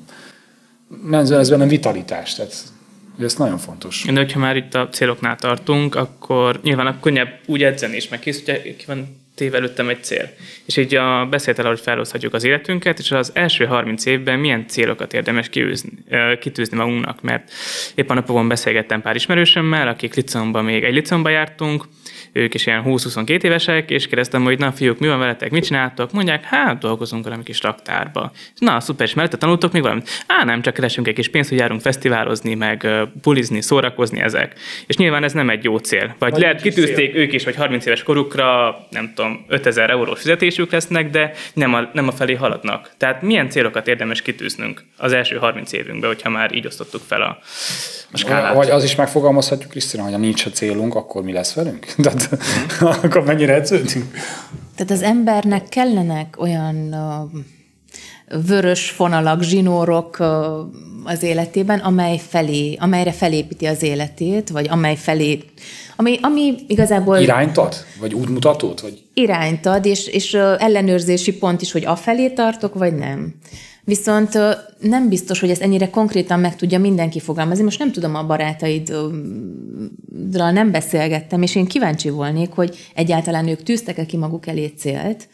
ez 1.12 1.50
benne 1.50 1.68
vitalitás, 1.68 2.36
tehát 2.36 2.54
ez 3.20 3.36
nagyon 3.36 3.58
fontos. 3.58 4.06
De 4.06 4.20
hogyha 4.20 4.40
már 4.40 4.56
itt 4.56 4.74
a 4.74 4.90
céloknál 4.90 5.36
tartunk, 5.36 5.96
akkor 5.96 6.60
nyilván 6.64 6.88
a 6.88 7.00
könnyebb 7.00 7.40
úgy 7.46 7.64
edzeni 7.64 7.96
is, 7.96 8.08
meg 8.08 8.20
kész, 8.20 8.46
hogy 8.46 8.76
ki 8.76 8.86
van 8.88 9.26
téve 9.38 9.58
előttem 9.58 9.90
egy 9.90 10.04
cél. 10.04 10.30
És 10.66 10.78
így 10.78 10.96
a 10.96 11.26
beszélt 11.26 11.60
el, 11.60 11.66
hogy 11.66 11.80
feloszthatjuk 11.80 12.34
az 12.34 12.44
életünket, 12.44 13.00
és 13.00 13.12
az 13.12 13.32
első 13.34 13.66
30 13.66 14.06
évben 14.06 14.40
milyen 14.40 14.68
célokat 14.68 15.14
érdemes 15.14 15.50
kiűzni, 15.50 15.92
kitűzni 16.40 16.78
magunknak, 16.78 17.22
mert 17.22 17.52
éppen 17.96 18.18
a 18.18 18.20
napokon 18.20 18.48
beszélgettem 18.48 19.02
pár 19.02 19.16
ismerősömmel, 19.16 19.88
akik 19.88 20.16
licomban 20.16 20.64
még 20.64 20.84
egy 20.84 20.94
licomba 20.94 21.30
jártunk, 21.30 21.86
ők 22.32 22.54
is 22.54 22.66
ilyen 22.66 22.84
20-22 22.86 23.44
évesek, 23.44 23.90
és 23.90 24.08
kérdeztem, 24.08 24.44
hogy 24.44 24.60
na 24.60 24.72
fiúk, 24.72 25.00
mi 25.00 25.08
van 25.08 25.20
veletek, 25.20 25.52
mit 25.52 25.66
csináltok? 25.66 26.12
Mondják, 26.12 26.44
hát 26.44 26.80
dolgozunk 26.80 27.24
valami 27.24 27.44
kis 27.44 27.62
raktárba. 27.62 28.32
Na, 28.56 28.80
szuper, 28.80 29.08
és 29.08 29.14
mellette 29.14 29.38
tanultok 29.38 29.72
még 29.72 29.82
valamit? 29.82 30.10
Á, 30.28 30.44
nem, 30.44 30.62
csak 30.62 30.74
keresünk 30.74 31.08
egy 31.08 31.16
kis 31.16 31.30
pénzt, 31.30 31.50
hogy 31.50 31.58
járunk 31.58 31.82
fesztiválozni, 31.82 32.56
meg 32.56 32.88
pulizni, 33.22 33.62
szórakozni 33.62 34.20
ezek. 34.20 34.54
És 34.88 34.98
nyilván 34.98 35.24
ez 35.24 35.34
nem 35.34 35.50
egy 35.50 35.64
jó 35.64 35.78
cél. 35.78 36.16
Vagy 36.20 36.32
Nagy 36.32 36.42
lehet 36.42 36.62
kitűzték 36.62 37.12
cél. 37.12 37.22
ők 37.22 37.34
is, 37.34 37.44
hogy 37.44 37.56
30 37.56 37.86
éves 37.86 38.04
korukra, 38.04 38.78
nem 38.90 39.12
tudom, 39.16 39.27
5000 39.48 39.90
eurós 39.90 40.20
fizetésük 40.20 40.72
lesznek, 40.72 41.10
de 41.10 41.32
nem 41.54 41.74
a, 41.74 41.90
nem 41.94 42.08
a 42.08 42.12
felé 42.12 42.34
haladnak. 42.34 42.92
Tehát 42.98 43.22
milyen 43.22 43.50
célokat 43.50 43.88
érdemes 43.88 44.22
kitűznünk 44.22 44.84
az 44.98 45.14
első 45.14 45.36
30 45.36 45.72
évünkben, 45.72 46.10
hogyha 46.10 46.30
már 46.30 46.54
így 46.54 46.66
osztottuk 46.66 47.02
fel 47.08 47.22
a, 47.22 47.38
a 48.12 48.18
skálát? 48.18 48.56
Vagy 48.56 48.70
az 48.70 48.84
is 48.84 48.96
megfogalmazhatjuk, 48.96 49.72
Krisztina, 49.72 50.04
hogy 50.04 50.12
ha 50.12 50.18
nincs 50.18 50.46
a 50.46 50.50
célunk, 50.50 50.96
akkor 50.96 51.24
mi 51.24 51.32
lesz 51.32 51.54
velünk? 51.54 51.86
Tehát 52.04 52.30
akkor 52.80 53.24
mennyire 53.24 53.54
edződünk? 53.54 54.06
Tehát 54.76 54.92
az 54.92 55.02
embernek 55.02 55.70
kellenek 55.70 56.36
olyan 56.40 56.96
vörös 58.48 58.90
fonalak, 58.90 59.44
zsinórok 59.44 60.18
az 61.04 61.24
életében, 61.24 61.80
amely 61.80 62.18
felé, 62.28 62.78
amelyre 62.80 63.12
felépíti 63.12 63.66
az 63.66 63.84
életét, 63.84 64.50
vagy 64.50 64.68
amely 64.70 64.96
felé, 64.96 65.44
ami, 66.00 66.18
ami 66.22 66.56
igazából... 66.68 67.18
Irányt 67.18 67.58
ad? 67.58 67.76
Vagy 68.00 68.14
útmutatót? 68.14 68.82
Vagy... 68.82 69.04
Irányt 69.14 69.66
ad, 69.66 69.86
és, 69.86 70.08
és 70.08 70.34
ellenőrzési 70.34 71.38
pont 71.38 71.62
is, 71.62 71.72
hogy 71.72 71.86
afelé 71.86 72.30
tartok, 72.30 72.74
vagy 72.74 72.96
nem. 72.96 73.34
Viszont 73.84 74.38
nem 74.80 75.10
biztos, 75.10 75.40
hogy 75.40 75.50
ezt 75.50 75.62
ennyire 75.62 75.90
konkrétan 75.90 76.40
meg 76.40 76.56
tudja 76.56 76.80
mindenki 76.80 77.20
fogalmazni. 77.20 77.64
Most 77.64 77.80
nem 77.80 77.92
tudom, 77.92 78.16
a 78.16 78.26
barátaidra 78.26 79.12
nem 80.52 80.72
beszélgettem, 80.72 81.42
és 81.42 81.56
én 81.56 81.66
kíváncsi 81.66 82.10
volnék, 82.10 82.52
hogy 82.52 82.78
egyáltalán 82.96 83.48
ők 83.48 83.64
tűztek-e 83.64 84.06
ki 84.06 84.18
maguk 84.18 84.48
elé 84.48 84.74
célt. 84.78 85.28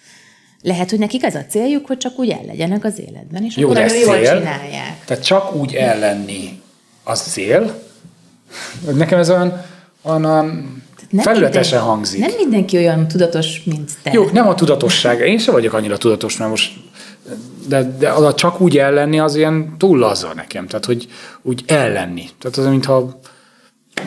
Lehet, 0.62 0.90
hogy 0.90 1.00
nekik 1.00 1.24
ez 1.24 1.36
a 1.36 1.46
céljuk, 1.50 1.86
hogy 1.86 1.98
csak 1.98 2.20
úgy 2.20 2.30
el 2.30 2.44
legyenek 2.46 2.84
az 2.84 3.00
életben, 3.00 3.44
és 3.44 3.58
Jó, 3.58 3.70
akkor 3.70 3.84
de 3.84 3.98
jól 3.98 4.16
cél, 4.16 4.38
csinálják. 4.38 5.06
Tehát 5.06 5.24
csak 5.24 5.56
úgy 5.56 5.74
ellenni 5.74 6.62
az 7.04 7.22
cél. 7.22 7.84
Nekem 8.94 9.20
ez 9.20 9.30
olyan, 9.30 9.66
olyan 10.04 10.22
nem 11.10 11.24
felületesen 11.24 11.78
minden, 11.78 11.96
hangzik. 11.96 12.20
Nem 12.20 12.36
mindenki 12.38 12.78
olyan 12.78 13.08
tudatos, 13.08 13.62
mint 13.64 13.92
te. 14.04 14.12
Jó, 14.14 14.30
nem 14.34 14.48
a 14.48 14.56
tudatosság. 14.56 15.20
Én 15.20 15.38
sem 15.38 15.54
vagyok 15.54 15.74
annyira 15.74 15.98
tudatos, 15.98 16.38
mert 16.38 16.50
most 16.50 16.72
de, 17.68 17.96
de 18.00 18.10
az 18.10 18.24
a 18.24 18.34
csak 18.34 18.62
úgy 18.62 18.78
ellenni 18.78 19.20
az 19.20 19.36
ilyen 19.36 19.76
túl 19.78 19.98
laza 19.98 20.34
nekem, 20.36 20.68
tehát 20.68 20.86
hogy 20.86 21.08
úgy 21.42 21.64
ellenni. 21.68 22.26
Tehát 22.40 22.58
az, 22.58 22.66
mintha 22.66 23.20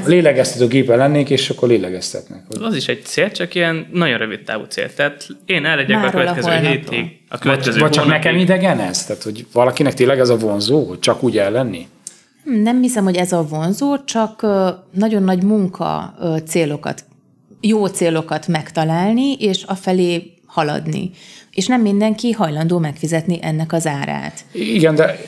lélegeztető 0.07 0.67
gépen 0.67 0.99
lennék, 0.99 1.31
és 1.31 1.51
akkor 1.51 1.69
lélegeztetnek. 1.69 2.43
Az 2.61 2.75
is 2.75 2.89
egy 2.89 3.05
cél, 3.05 3.31
csak 3.31 3.55
ilyen 3.55 3.87
nagyon 3.93 4.19
rövid 4.19 4.43
távú 4.43 4.65
cél. 4.65 4.95
Tehát 4.95 5.27
én 5.47 5.65
elegyek 5.65 6.05
a 6.05 6.11
következő 6.11 6.51
a 6.51 6.59
hétig. 6.59 7.19
A 7.29 7.39
következő 7.39 7.73
vagy, 7.73 7.81
vagy 7.81 7.91
csak 7.91 8.07
nekem 8.07 8.37
idegen 8.37 8.81
ez? 8.81 9.05
Tehát, 9.05 9.23
hogy 9.23 9.47
valakinek 9.53 9.95
tényleg 9.95 10.19
ez 10.19 10.29
a 10.29 10.37
vonzó, 10.37 10.85
hogy 10.85 10.99
csak 10.99 11.23
úgy 11.23 11.39
ellenni? 11.39 11.89
Hm, 12.47 12.63
nem 12.63 12.81
hiszem, 12.81 13.05
hogy 13.05 13.17
ez 13.17 13.33
a 13.33 13.47
vonzó, 13.47 14.05
csak 14.05 14.47
nagyon 14.91 15.23
nagy 15.23 15.43
munka 15.43 16.15
célokat, 16.47 17.05
jó 17.61 17.87
célokat 17.87 18.47
megtalálni, 18.47 19.33
és 19.33 19.63
afelé 19.63 20.33
haladni 20.47 21.11
és 21.57 21.67
nem 21.67 21.81
mindenki 21.81 22.33
hajlandó 22.33 22.79
megfizetni 22.79 23.39
ennek 23.43 23.73
az 23.73 23.87
árát. 23.87 24.45
Igen, 24.53 24.95
de 24.95 25.19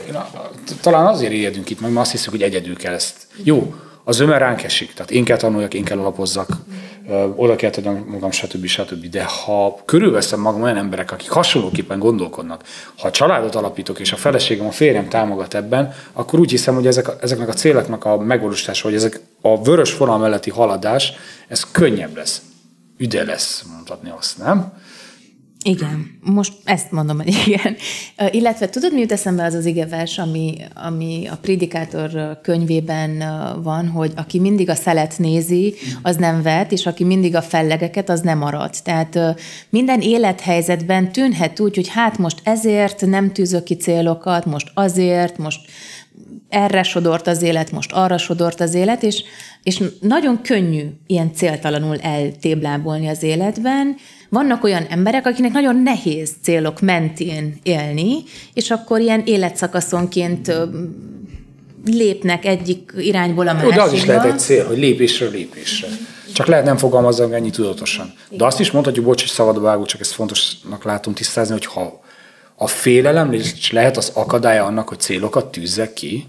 talán 0.81 1.07
azért 1.07 1.33
ijedünk 1.33 1.71
itt, 1.71 1.81
mert 1.81 1.97
azt 1.97 2.11
hiszük, 2.11 2.31
hogy 2.31 2.43
egyedül 2.43 2.77
kell 2.77 2.95
ezt. 2.95 3.27
Jó, 3.43 3.75
az 4.05 4.21
ömer 4.21 4.41
ránk 4.41 4.63
esik, 4.63 4.93
tehát 4.93 5.11
én 5.11 5.25
kell 5.25 5.37
tanuljak, 5.37 5.75
én 5.75 5.85
kell 5.85 5.99
alapozzak, 5.99 6.49
oda 7.37 7.57
kell 7.57 7.71
tennem 7.71 8.05
magam, 8.09 8.31
stb. 8.31 8.67
stb. 8.67 9.07
De 9.07 9.25
ha 9.25 9.79
körülveszem 9.85 10.41
magam 10.41 10.63
olyan 10.63 10.77
emberek, 10.77 11.13
akik 11.13 11.31
hasonlóképpen 11.31 11.99
gondolkodnak, 11.99 12.65
ha 12.99 13.11
családot 13.11 13.55
alapítok, 13.55 13.99
és 14.01 14.13
a 14.13 14.17
feleségem, 14.17 14.67
a 14.67 14.71
férjem 14.71 15.09
támogat 15.09 15.55
ebben, 15.55 15.95
akkor 16.13 16.39
úgy 16.39 16.51
hiszem, 16.51 16.75
hogy 16.75 16.87
ezek, 16.87 17.09
ezeknek 17.21 17.49
a 17.49 17.53
céloknak 17.53 18.05
a 18.05 18.19
megvalósítása, 18.19 18.89
vagy 18.89 18.97
ezek 18.97 19.21
a 19.41 19.63
vörös 19.63 19.97
vonal 19.97 20.19
melletti 20.19 20.51
haladás, 20.51 21.13
ez 21.49 21.71
könnyebb 21.71 22.17
lesz. 22.17 22.43
Üde 22.97 23.25
lesz, 23.25 23.65
mondhatni 23.73 24.13
azt, 24.19 24.39
nem? 24.39 24.73
Igen, 25.65 26.19
most 26.21 26.53
ezt 26.65 26.93
mondom, 26.93 27.17
hogy 27.17 27.29
igen. 27.47 27.77
Illetve 28.31 28.69
tudod, 28.69 28.93
mi 28.93 29.01
jut 29.01 29.13
eszembe 29.13 29.45
az 29.45 29.55
az 29.55 29.65
igevers, 29.65 30.19
ami, 30.19 30.57
ami 30.75 31.27
a 31.31 31.37
Predikátor 31.37 32.41
könyvében 32.43 33.23
van, 33.63 33.89
hogy 33.89 34.13
aki 34.17 34.39
mindig 34.39 34.69
a 34.69 34.75
szelet 34.75 35.19
nézi, 35.19 35.75
az 36.03 36.17
nem 36.17 36.43
vet, 36.43 36.73
és 36.73 36.87
aki 36.87 37.05
mindig 37.05 37.35
a 37.35 37.43
fellegeket, 37.43 38.09
az 38.09 38.21
nem 38.21 38.39
marad. 38.39 38.75
Tehát 38.85 39.19
minden 39.71 40.01
élethelyzetben 40.01 41.13
tűnhet 41.13 41.61
úgy, 41.61 41.75
hogy 41.75 41.89
hát 41.89 42.19
most 42.19 42.41
ezért 42.43 43.07
nem 43.07 43.33
tűzök 43.33 43.65
ki 43.65 43.75
célokat, 43.75 44.45
most 44.45 44.71
azért, 44.75 45.39
most 45.39 45.61
erre 46.49 46.83
sodort 46.83 47.27
az 47.27 47.43
élet, 47.43 47.73
most 47.73 47.93
arra 47.93 48.19
sodort 48.19 48.61
az 48.61 48.75
élet, 48.75 49.03
és, 49.03 49.25
és 49.63 49.83
nagyon 50.01 50.43
könnyű 50.43 50.85
ilyen 51.07 51.35
céltalanul 51.35 51.99
eltéblábolni 51.99 53.09
az 53.09 53.23
életben, 53.23 53.97
vannak 54.29 54.65
olyan 54.65 54.85
emberek, 54.89 55.27
akinek 55.27 55.53
nagyon 55.53 55.77
nehéz 55.83 56.31
célok 56.43 56.81
mentén 56.81 57.59
élni, 57.63 58.23
és 58.55 58.71
akkor 58.71 59.01
ilyen 59.01 59.23
életszakaszonként 59.25 60.53
lépnek 61.85 62.45
egyik 62.45 62.93
irányból 62.97 63.49
a 63.49 63.53
másikba. 63.53 63.75
de 63.75 63.83
az 63.83 63.93
is 63.93 64.05
lehet 64.05 64.25
egy 64.25 64.39
cél, 64.39 64.67
hogy 64.67 64.79
lépésről 64.79 65.31
lépésre. 65.31 65.89
Csak 66.33 66.47
lehet 66.47 66.65
nem 66.65 66.77
fogalmazni 66.77 67.35
ennyi 67.35 67.51
tudatosan. 67.51 68.13
De 68.31 68.45
azt 68.45 68.61
is 68.61 68.71
mondhatjuk, 68.71 69.05
bocs, 69.05 69.21
hogy 69.21 69.31
szabadba 69.31 69.61
vágó, 69.61 69.85
csak 69.85 70.01
ezt 70.01 70.13
fontosnak 70.13 70.85
látom 70.85 71.15
tisztázni, 71.15 71.53
hogy 71.53 71.67
ha 71.67 72.01
a 72.55 72.67
félelem 72.67 73.33
is 73.33 73.73
lehet 73.73 73.97
az 73.97 74.11
akadálya 74.15 74.65
annak, 74.65 74.89
hogy 74.89 75.01
célokat 75.01 75.51
tűzzek 75.51 75.93
ki, 75.93 76.27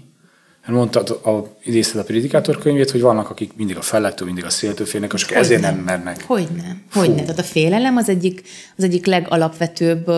mondtad, 0.66 1.10
a, 1.10 1.56
idézted 1.64 2.00
a 2.00 2.04
Predikátor 2.04 2.58
könyvét, 2.58 2.90
hogy 2.90 3.00
vannak, 3.00 3.30
akik 3.30 3.52
mindig 3.56 3.76
a 3.76 3.82
fellettől, 3.82 4.26
mindig 4.26 4.44
a 4.44 4.50
széltől 4.50 4.86
félnek, 4.86 5.12
és 5.12 5.24
ezért 5.24 5.60
nem, 5.60 5.74
nem 5.74 5.84
mernek. 5.84 6.24
Hogy 6.26 6.48
nem. 6.56 6.82
Hogy 6.92 7.08
nem. 7.08 7.24
Tehát 7.24 7.38
a 7.38 7.42
félelem 7.42 7.96
az 7.96 8.08
egyik, 8.08 8.42
az 8.76 8.84
egyik 8.84 9.06
legalapvetőbb 9.06 10.10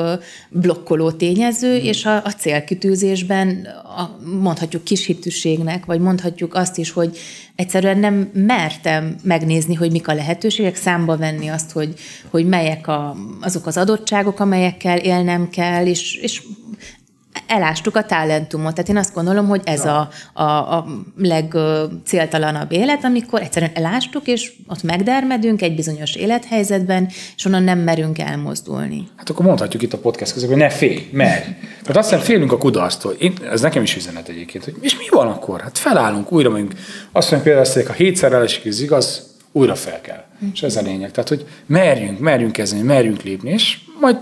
blokkoló 0.51 1.11
tényező, 1.11 1.77
hmm. 1.77 1.87
és 1.87 2.05
a, 2.05 2.17
a 2.25 2.31
célkitűzésben 2.39 3.69
a, 3.85 4.19
mondhatjuk 4.41 4.85
kishitűségnek, 4.85 5.85
vagy 5.85 6.01
mondhatjuk 6.01 6.55
azt 6.55 6.79
is, 6.79 6.91
hogy 6.91 7.19
egyszerűen 7.57 7.99
nem 7.99 8.31
mertem 8.33 9.17
megnézni, 9.23 9.75
hogy 9.75 9.91
mik 9.91 10.09
a 10.09 10.15
lehetőségek, 10.15 10.77
számba 10.77 11.17
venni 11.17 11.49
azt, 11.49 11.71
hogy, 11.71 11.95
hogy 12.31 12.47
melyek 12.47 12.89
a, 12.89 13.17
azok 13.41 13.67
az 13.67 13.77
adottságok, 13.77 14.41
amelyekkel 14.41 14.99
élnem 14.99 15.49
kell, 15.51 15.87
és, 15.87 16.15
és 16.15 16.43
elástuk 17.47 17.97
a 17.97 18.05
talentumot. 18.05 18.75
Tehát 18.75 18.91
én 18.91 18.97
azt 18.97 19.15
gondolom, 19.15 19.49
hogy 19.49 19.61
ez 19.65 19.85
a, 19.85 20.09
a, 20.33 20.43
a 20.43 20.87
legcéltalanabb 21.17 22.73
élet, 22.73 23.05
amikor 23.05 23.41
egyszerűen 23.41 23.71
elástuk, 23.75 24.27
és 24.27 24.53
ott 24.69 24.83
megdermedünk 24.83 25.63
egy 25.63 25.75
bizonyos 25.75 26.15
élethelyzetben, 26.15 27.09
és 27.37 27.45
onnan 27.45 27.63
nem 27.63 27.79
merünk 27.79 28.19
elmozdulni. 28.19 29.09
Hát 29.17 29.31
akkor 29.31 29.47
mondhatjuk 29.47 29.83
itt 29.83 29.93
a 29.93 29.99
podcast 29.99 30.33
közben, 30.33 30.51
hogy 30.51 30.61
ne 30.61 30.71
félj, 30.71 31.09
merj. 31.13 31.43
Tehát 31.81 31.97
azt 31.97 32.11
hiszem 32.11 32.25
félünk 32.25 32.53
a 32.53 32.59
kudarctól. 32.59 33.13
Én, 33.13 33.35
ez 33.51 33.61
nekem 33.61 33.83
is 33.83 33.97
üzenet 33.97 34.29
egyébként, 34.29 34.65
hogy 34.65 34.77
és 34.81 34.97
mi 34.97 35.05
van 35.11 35.27
akkor? 35.27 35.61
Hát 35.61 35.79
felállunk, 35.79 36.33
újra 36.33 36.51
mondjuk. 36.51 36.73
Azt 37.13 37.31
mondjuk 37.31 37.55
például, 37.55 37.75
hogy 37.75 37.87
ha 37.87 37.93
hétszer 37.93 38.33
elesik, 38.33 38.65
ez 38.65 38.81
igaz, 38.81 39.31
újra 39.53 39.75
fel 39.75 40.01
kell. 40.01 40.25
És 40.53 40.63
ez 40.63 40.77
a 40.77 40.83
lényeg. 40.83 41.11
Tehát, 41.11 41.29
hogy 41.29 41.47
merjünk, 41.67 42.19
merjünk 42.19 42.53
kezdeni, 42.53 42.83
merjünk 42.83 43.23
lépni, 43.23 43.51
és 43.51 43.79
majd 44.01 44.17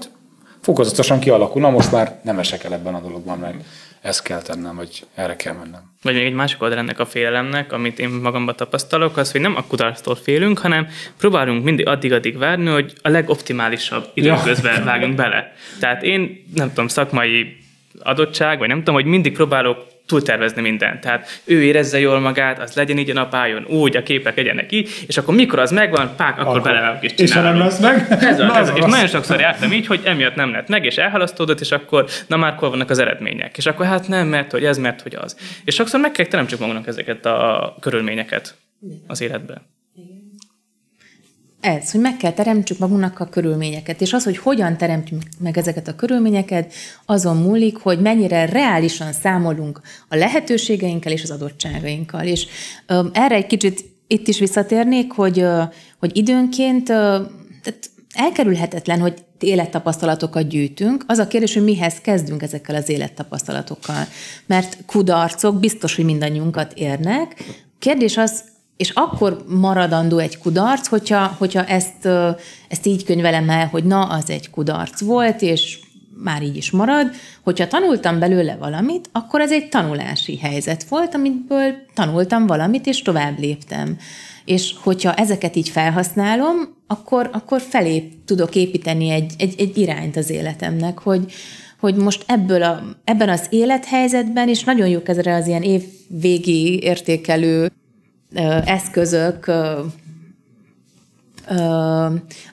fokozatosan 0.60 1.18
kialakul. 1.18 1.60
Na 1.60 1.70
most 1.70 1.92
már 1.92 2.20
nem 2.22 2.38
esek 2.38 2.64
el 2.64 2.72
ebben 2.72 2.94
a 2.94 3.00
dologban, 3.00 3.38
mert 3.38 3.54
ezt 4.00 4.22
kell 4.22 4.42
tennem, 4.42 4.76
vagy 4.76 5.06
erre 5.14 5.36
kell 5.36 5.54
mennem. 5.54 5.80
Vagy 6.02 6.14
még 6.14 6.24
egy 6.24 6.32
másik 6.32 6.62
oldal 6.62 6.78
ennek 6.78 6.98
a 6.98 7.06
félelemnek, 7.06 7.72
amit 7.72 7.98
én 7.98 8.08
magamban 8.08 8.56
tapasztalok, 8.56 9.16
az, 9.16 9.32
hogy 9.32 9.40
nem 9.40 9.56
a 9.56 9.64
kudarctól 9.66 10.14
félünk, 10.14 10.58
hanem 10.58 10.86
próbálunk 11.18 11.64
mindig 11.64 11.86
addig-addig 11.86 12.38
várni, 12.38 12.70
hogy 12.70 12.92
a 13.02 13.08
legoptimálisabb 13.08 14.10
időközben 14.14 14.78
ja. 14.78 14.84
vágjunk 14.84 15.14
bele. 15.14 15.52
Tehát 15.80 16.02
én 16.02 16.44
nem 16.54 16.68
tudom, 16.68 16.88
szakmai 16.88 17.56
adottság, 17.98 18.58
vagy 18.58 18.68
nem 18.68 18.78
tudom, 18.78 18.94
hogy 18.94 19.04
mindig 19.04 19.32
próbálok 19.32 19.86
túltervezni 20.10 20.62
mindent. 20.62 21.00
Tehát 21.00 21.40
ő 21.44 21.62
érezze 21.62 21.98
jól 21.98 22.20
magát, 22.20 22.58
az 22.58 22.74
legyen 22.74 22.98
így 22.98 23.10
a 23.10 23.12
nap, 23.12 23.34
álljon 23.34 23.64
úgy, 23.64 23.96
a 23.96 24.02
képek 24.02 24.36
legyenek 24.36 24.72
így, 24.72 25.04
és 25.06 25.16
akkor 25.16 25.34
mikor 25.34 25.58
az 25.58 25.70
megvan, 25.70 26.12
pák, 26.16 26.38
akkor, 26.38 26.46
akkor 26.46 26.62
belevágok 26.62 27.02
és 27.02 27.14
csinálom. 27.14 27.26
És 27.26 27.34
ha 27.34 27.42
nem 27.42 27.58
lesz 27.58 27.78
meg? 27.78 28.22
Ez 28.22 28.40
az, 28.40 28.56
ez, 28.68 28.72
és 28.74 28.84
nagyon 28.84 29.06
sokszor 29.06 29.40
jártam 29.40 29.72
így, 29.72 29.86
hogy 29.86 30.00
emiatt 30.04 30.34
nem 30.34 30.52
lett 30.52 30.68
meg, 30.68 30.84
és 30.84 30.96
elhalasztódott, 30.96 31.60
és 31.60 31.70
akkor 31.70 32.04
na 32.26 32.36
már 32.36 32.54
hol 32.56 32.70
vannak 32.70 32.90
az 32.90 32.98
eredmények. 32.98 33.56
És 33.56 33.66
akkor 33.66 33.86
hát 33.86 34.08
nem, 34.08 34.28
mert 34.28 34.50
hogy 34.50 34.64
ez, 34.64 34.78
mert 34.78 35.02
hogy 35.02 35.14
az. 35.14 35.36
És 35.64 35.74
sokszor 35.74 36.00
meg 36.00 36.10
kell 36.10 36.26
teremtsük 36.26 36.58
magunknak 36.58 36.86
ezeket 36.86 37.26
a 37.26 37.76
körülményeket 37.80 38.54
az 39.06 39.20
életben 39.20 39.62
ez, 41.60 41.90
hogy 41.90 42.00
meg 42.00 42.16
kell 42.16 42.32
teremtsük 42.32 42.78
magunknak 42.78 43.20
a 43.20 43.28
körülményeket, 43.28 44.00
és 44.00 44.12
az, 44.12 44.24
hogy 44.24 44.38
hogyan 44.38 44.76
teremtjük 44.76 45.22
meg 45.38 45.58
ezeket 45.58 45.88
a 45.88 45.94
körülményeket, 45.94 46.72
azon 47.06 47.36
múlik, 47.36 47.76
hogy 47.76 48.00
mennyire 48.00 48.46
reálisan 48.46 49.12
számolunk 49.12 49.80
a 50.08 50.16
lehetőségeinkkel 50.16 51.12
és 51.12 51.22
az 51.22 51.30
adottságainkkal. 51.30 52.24
És 52.24 52.46
ö, 52.86 53.06
erre 53.12 53.34
egy 53.34 53.46
kicsit 53.46 53.84
itt 54.06 54.28
is 54.28 54.38
visszatérnék, 54.38 55.12
hogy, 55.12 55.40
ö, 55.40 55.62
hogy 55.98 56.16
időnként 56.16 56.88
ö, 56.88 57.18
tehát 57.62 57.90
elkerülhetetlen, 58.14 59.00
hogy 59.00 59.24
élettapasztalatokat 59.38 60.48
gyűjtünk. 60.48 61.04
Az 61.06 61.18
a 61.18 61.26
kérdés, 61.26 61.54
hogy 61.54 61.64
mihez 61.64 61.94
kezdünk 62.00 62.42
ezekkel 62.42 62.74
az 62.74 62.88
élettapasztalatokkal. 62.88 64.06
Mert 64.46 64.76
kudarcok 64.86 65.60
biztos, 65.60 65.96
hogy 65.96 66.04
mindannyiunkat 66.04 66.72
érnek. 66.72 67.44
Kérdés 67.78 68.16
az, 68.16 68.42
és 68.80 68.90
akkor 68.90 69.44
maradandó 69.48 70.18
egy 70.18 70.38
kudarc, 70.38 70.86
hogyha, 70.86 71.34
hogyha 71.38 71.64
ezt, 71.64 72.08
ezt 72.68 72.86
így 72.86 73.04
könyvelem 73.04 73.50
el, 73.50 73.66
hogy 73.66 73.84
na, 73.84 74.02
az 74.02 74.30
egy 74.30 74.50
kudarc 74.50 75.00
volt, 75.00 75.42
és 75.42 75.78
már 76.22 76.42
így 76.42 76.56
is 76.56 76.70
marad. 76.70 77.10
Hogyha 77.42 77.66
tanultam 77.66 78.18
belőle 78.18 78.56
valamit, 78.56 79.08
akkor 79.12 79.40
ez 79.40 79.52
egy 79.52 79.68
tanulási 79.68 80.38
helyzet 80.38 80.84
volt, 80.88 81.14
amiből 81.14 81.74
tanultam 81.94 82.46
valamit, 82.46 82.86
és 82.86 83.02
tovább 83.02 83.38
léptem. 83.38 83.98
És 84.44 84.74
hogyha 84.82 85.14
ezeket 85.14 85.56
így 85.56 85.68
felhasználom, 85.68 86.56
akkor, 86.86 87.30
akkor 87.32 87.60
felé 87.60 88.08
tudok 88.24 88.54
építeni 88.54 89.10
egy, 89.10 89.32
egy, 89.38 89.54
egy 89.58 89.78
irányt 89.78 90.16
az 90.16 90.30
életemnek, 90.30 90.98
hogy, 90.98 91.32
hogy 91.80 91.94
most 91.94 92.24
ebből 92.26 92.62
a, 92.62 92.82
ebben 93.04 93.28
az 93.28 93.46
élethelyzetben, 93.50 94.48
és 94.48 94.64
nagyon 94.64 94.88
jók 94.88 95.08
ezre 95.08 95.34
az 95.34 95.46
ilyen 95.46 95.62
évvégi 95.62 96.82
értékelő 96.82 97.70
eszközök, 98.64 99.50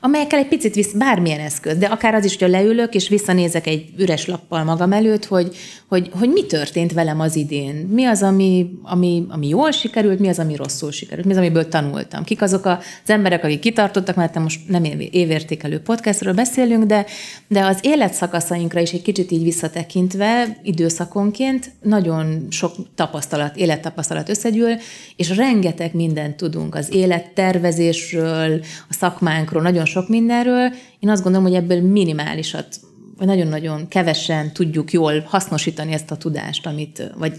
amelyekkel 0.01 0.39
egy 0.39 0.47
picit 0.47 0.75
visz, 0.75 0.91
bármilyen 0.93 1.39
eszköz, 1.39 1.77
de 1.77 1.85
akár 1.85 2.13
az 2.13 2.25
is, 2.25 2.37
hogy 2.37 2.49
leülök, 2.49 2.95
és 2.95 3.09
visszanézek 3.09 3.67
egy 3.67 3.85
üres 3.97 4.25
lappal 4.25 4.63
magam 4.63 4.91
előtt, 4.91 5.25
hogy, 5.25 5.55
hogy, 5.87 6.09
hogy 6.19 6.29
mi 6.29 6.45
történt 6.45 6.93
velem 6.93 7.19
az 7.19 7.35
idén, 7.35 7.75
mi 7.75 8.05
az, 8.05 8.23
ami, 8.23 8.69
ami, 8.83 9.25
ami 9.29 9.47
jól 9.47 9.71
sikerült, 9.71 10.19
mi 10.19 10.27
az, 10.27 10.39
ami 10.39 10.55
rosszul 10.55 10.91
sikerült, 10.91 11.25
mi 11.25 11.31
az, 11.31 11.37
amiből 11.37 11.67
tanultam. 11.67 12.23
Kik 12.23 12.41
azok 12.41 12.65
az 12.65 12.77
emberek, 13.05 13.43
akik 13.43 13.59
kitartottak, 13.59 14.15
mert 14.15 14.39
most 14.39 14.59
nem 14.67 14.83
évértékelő 15.11 15.79
podcastről 15.79 16.33
beszélünk, 16.33 16.83
de, 16.83 17.05
de 17.47 17.65
az 17.65 17.79
életszakaszainkra 17.81 18.79
is 18.79 18.91
egy 18.91 19.01
kicsit 19.01 19.31
így 19.31 19.43
visszatekintve, 19.43 20.57
időszakonként 20.63 21.71
nagyon 21.81 22.47
sok 22.49 22.75
tapasztalat, 22.95 23.55
élettapasztalat 23.55 24.29
összegyűl, 24.29 24.77
és 25.15 25.35
rengeteg 25.35 25.93
mindent 25.93 26.35
tudunk 26.35 26.75
az 26.75 26.93
élettervezésről, 26.93 28.61
a 28.89 28.93
szakmánkról, 28.93 29.61
nagyon 29.61 29.85
sok 29.85 30.09
mindenről. 30.09 30.73
Én 30.99 31.09
azt 31.09 31.23
gondolom, 31.23 31.47
hogy 31.47 31.55
ebből 31.55 31.81
minimálisat 31.81 32.79
vagy 33.17 33.27
nagyon-nagyon 33.27 33.87
kevesen 33.87 34.53
tudjuk 34.53 34.91
jól 34.91 35.19
hasznosítani 35.19 35.93
ezt 35.93 36.11
a 36.11 36.17
tudást, 36.17 36.65
amit, 36.65 37.11
vagy 37.17 37.33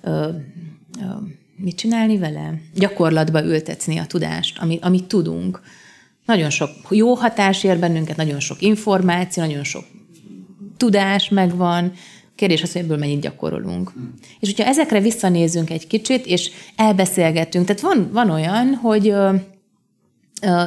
ö, 0.00 0.10
ö, 0.10 0.28
mit 1.56 1.76
csinálni 1.76 2.18
vele? 2.18 2.60
Gyakorlatba 2.74 3.44
ültetni 3.44 3.98
a 3.98 4.06
tudást, 4.06 4.58
amit, 4.58 4.84
amit 4.84 5.04
tudunk. 5.04 5.60
Nagyon 6.26 6.50
sok 6.50 6.70
jó 6.90 7.14
hatás 7.14 7.64
ér 7.64 7.78
bennünket, 7.78 8.16
nagyon 8.16 8.40
sok 8.40 8.62
információ, 8.62 9.42
nagyon 9.42 9.64
sok 9.64 9.84
tudás 10.76 11.28
megvan, 11.28 11.92
Kérdés 12.34 12.62
az, 12.62 12.72
hogy 12.72 12.82
ebből 12.82 12.96
mennyit 12.96 13.20
gyakorolunk. 13.20 13.92
És 14.40 14.48
hogyha 14.48 14.70
ezekre 14.70 15.00
visszanézünk 15.00 15.70
egy 15.70 15.86
kicsit, 15.86 16.26
és 16.26 16.50
elbeszélgetünk, 16.76 17.66
tehát 17.66 17.82
van, 17.82 18.10
van 18.12 18.30
olyan, 18.30 18.74
hogy 18.74 19.14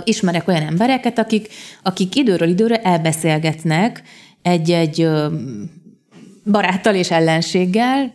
ismerek 0.04 0.48
olyan 0.48 0.62
embereket, 0.62 1.20
akik, 1.20 1.48
akik 1.84 2.16
időről 2.16 2.50
időre 2.50 2.82
elbeszélgetnek 2.82 4.02
egy-egy 4.42 5.08
baráttal 6.46 6.96
és 6.96 7.12
ellenséggel, 7.12 8.14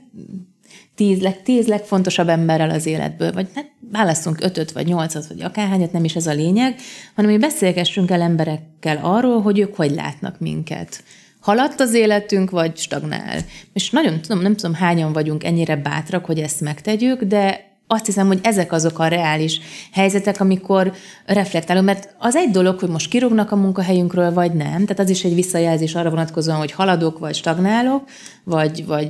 tíz, 0.94 1.20
leg, 1.20 1.42
tíz 1.42 1.66
legfontosabb 1.66 2.28
emberrel 2.28 2.70
az 2.70 2.86
életből, 2.86 3.32
vagy 3.32 3.48
hát 3.54 3.70
válaszunk 3.90 4.40
ötöt, 4.40 4.72
vagy 4.72 4.86
nyolcat, 4.86 5.26
vagy 5.26 5.42
akárhányat, 5.42 5.92
nem 5.92 6.04
is 6.04 6.16
ez 6.16 6.26
a 6.26 6.32
lényeg, 6.32 6.74
hanem 7.14 7.30
hogy 7.30 7.40
beszélgessünk 7.40 8.10
el 8.10 8.20
emberekkel 8.20 8.98
arról, 9.02 9.42
hogy 9.42 9.58
ők 9.58 9.76
hogy 9.76 9.90
látnak 9.90 10.40
minket. 10.40 11.02
Haladt 11.40 11.80
az 11.80 11.94
életünk, 11.94 12.50
vagy 12.50 12.76
stagnál. 12.76 13.38
És 13.72 13.90
nagyon 13.90 14.20
tudom, 14.20 14.42
nem 14.42 14.56
tudom, 14.56 14.74
hányan 14.74 15.12
vagyunk 15.12 15.44
ennyire 15.44 15.76
bátrak, 15.76 16.24
hogy 16.24 16.38
ezt 16.38 16.60
megtegyük, 16.60 17.22
de 17.22 17.73
azt 17.86 18.06
hiszem, 18.06 18.26
hogy 18.26 18.40
ezek 18.42 18.72
azok 18.72 18.98
a 18.98 19.06
reális 19.06 19.60
helyzetek, 19.92 20.40
amikor 20.40 20.92
reflektálunk, 21.26 21.86
mert 21.86 22.14
az 22.18 22.36
egy 22.36 22.50
dolog, 22.50 22.78
hogy 22.78 22.88
most 22.88 23.08
kirúgnak 23.08 23.52
a 23.52 23.56
munkahelyünkről, 23.56 24.32
vagy 24.32 24.52
nem, 24.52 24.84
tehát 24.84 24.98
az 24.98 25.10
is 25.10 25.24
egy 25.24 25.34
visszajelzés 25.34 25.94
arra 25.94 26.10
vonatkozóan, 26.10 26.58
hogy 26.58 26.72
haladok, 26.72 27.18
vagy 27.18 27.34
stagnálok, 27.34 28.02
vagy, 28.44 28.86
vagy 28.86 29.08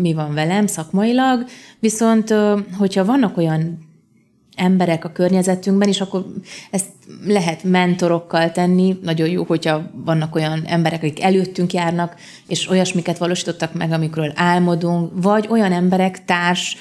mi 0.00 0.12
van 0.12 0.34
velem 0.34 0.66
szakmailag, 0.66 1.44
viszont 1.78 2.34
hogyha 2.78 3.04
vannak 3.04 3.36
olyan 3.36 3.78
emberek 4.56 5.04
a 5.04 5.12
környezetünkben, 5.12 5.88
és 5.88 6.00
akkor 6.00 6.26
ezt 6.70 6.86
lehet 7.24 7.64
mentorokkal 7.64 8.52
tenni. 8.52 8.98
Nagyon 9.02 9.28
jó, 9.28 9.44
hogyha 9.44 9.82
vannak 10.04 10.34
olyan 10.34 10.62
emberek, 10.66 11.02
akik 11.02 11.22
előttünk 11.22 11.72
járnak, 11.72 12.14
és 12.46 12.68
olyasmiket 12.68 13.18
valósítottak 13.18 13.74
meg, 13.74 13.92
amikről 13.92 14.32
álmodunk, 14.34 15.10
vagy 15.14 15.46
olyan 15.50 15.72
emberek, 15.72 16.24
társ, 16.24 16.76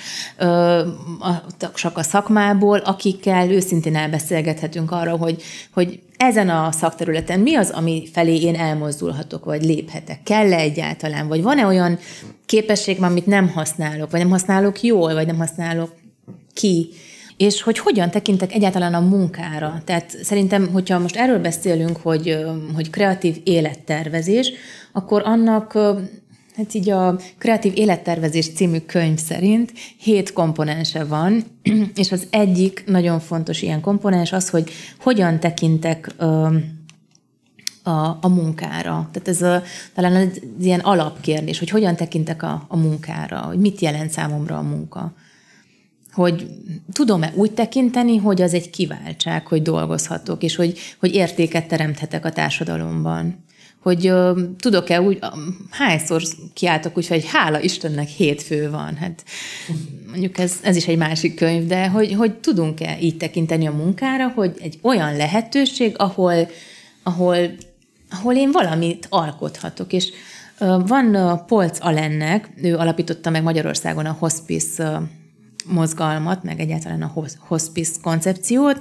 csak 1.73 1.97
a 1.97 2.03
szakmából, 2.03 2.77
akikkel 2.77 3.49
őszintén 3.49 3.95
elbeszélgethetünk 3.95 4.91
arra, 4.91 5.17
hogy, 5.17 5.43
hogy 5.73 5.99
ezen 6.17 6.49
a 6.49 6.71
szakterületen 6.71 7.39
mi 7.39 7.55
az, 7.55 7.69
ami 7.69 8.07
felé 8.13 8.41
én 8.41 8.55
elmozdulhatok, 8.55 9.45
vagy 9.45 9.63
léphetek? 9.63 10.23
Kell-e 10.23 10.57
egyáltalán? 10.57 11.27
Vagy 11.27 11.41
van-e 11.41 11.65
olyan 11.65 11.99
képesség, 12.45 13.01
amit 13.01 13.25
nem 13.25 13.49
használok, 13.49 14.11
vagy 14.11 14.19
nem 14.19 14.29
használok 14.29 14.81
jól, 14.81 15.13
vagy 15.13 15.25
nem 15.25 15.37
használok 15.37 15.93
ki? 16.53 16.89
És 17.37 17.61
hogy 17.61 17.77
hogyan 17.77 18.11
tekintek 18.11 18.53
egyáltalán 18.53 18.93
a 18.93 18.99
munkára. 18.99 19.81
Tehát 19.85 20.17
szerintem, 20.23 20.69
hogyha 20.71 20.99
most 20.99 21.15
erről 21.15 21.39
beszélünk, 21.39 21.97
hogy, 21.97 22.37
hogy 22.75 22.89
kreatív 22.89 23.37
élettervezés, 23.43 24.51
akkor 24.91 25.21
annak 25.25 25.77
Hát 26.55 26.73
így 26.73 26.89
a 26.89 27.19
Kreatív 27.37 27.71
Élettervezés 27.75 28.53
című 28.53 28.79
könyv 28.79 29.17
szerint 29.17 29.71
hét 29.97 30.33
komponense 30.33 31.03
van, 31.03 31.43
és 31.95 32.11
az 32.11 32.27
egyik 32.29 32.83
nagyon 32.85 33.19
fontos 33.19 33.61
ilyen 33.61 33.81
komponens 33.81 34.31
az, 34.31 34.49
hogy 34.49 34.71
hogyan 34.99 35.39
tekintek 35.39 36.13
a, 37.83 38.17
a 38.21 38.27
munkára. 38.27 39.09
Tehát 39.11 39.27
ez 39.27 39.41
a, 39.41 39.63
talán 39.93 40.15
egy 40.15 40.43
ilyen 40.59 40.79
alapkérdés, 40.79 41.59
hogy 41.59 41.69
hogyan 41.69 41.95
tekintek 41.95 42.43
a, 42.43 42.65
a 42.67 42.77
munkára, 42.77 43.39
hogy 43.39 43.59
mit 43.59 43.81
jelent 43.81 44.11
számomra 44.11 44.57
a 44.57 44.61
munka 44.61 45.13
hogy 46.15 46.47
tudom-e 46.93 47.33
úgy 47.35 47.51
tekinteni, 47.51 48.17
hogy 48.17 48.41
az 48.41 48.53
egy 48.53 48.69
kiváltság, 48.69 49.47
hogy 49.47 49.61
dolgozhatok, 49.61 50.43
és 50.43 50.55
hogy, 50.55 50.77
hogy 50.99 51.13
értéket 51.15 51.67
teremthetek 51.67 52.25
a 52.25 52.31
társadalomban. 52.31 53.43
Hogy 53.81 54.11
uh, 54.11 54.39
tudok-e 54.59 55.01
úgy, 55.01 55.19
uh, 55.21 55.29
hányszor 55.69 56.21
kiáltok 56.53 56.97
úgy, 56.97 57.07
hogy 57.07 57.25
hála 57.25 57.59
Istennek 57.59 58.07
hétfő 58.07 58.69
van. 58.69 58.95
Hát 58.95 59.23
mondjuk 60.09 60.37
ez, 60.37 60.59
ez 60.63 60.75
is 60.75 60.87
egy 60.87 60.97
másik 60.97 61.35
könyv, 61.35 61.67
de 61.67 61.87
hogy, 61.87 62.13
hogy 62.13 62.33
tudunk-e 62.33 62.97
így 63.01 63.17
tekinteni 63.17 63.67
a 63.67 63.71
munkára, 63.71 64.27
hogy 64.27 64.53
egy 64.61 64.79
olyan 64.81 65.15
lehetőség, 65.15 65.93
ahol, 65.97 66.47
ahol, 67.03 67.37
ahol 68.09 68.35
én 68.35 68.51
valamit 68.51 69.07
alkothatok. 69.09 69.93
És 69.93 70.09
uh, 70.59 70.87
van 70.87 71.15
uh, 71.15 71.45
Polc 71.45 71.77
Alennek, 71.81 72.49
ő 72.61 72.75
alapította 72.75 73.29
meg 73.29 73.43
Magyarországon 73.43 74.05
a 74.05 74.15
hospice 74.19 75.01
mozgalmat, 75.67 76.43
meg 76.43 76.59
egyáltalán 76.59 77.01
a 77.01 77.13
hospice 77.39 77.99
koncepciót. 78.01 78.73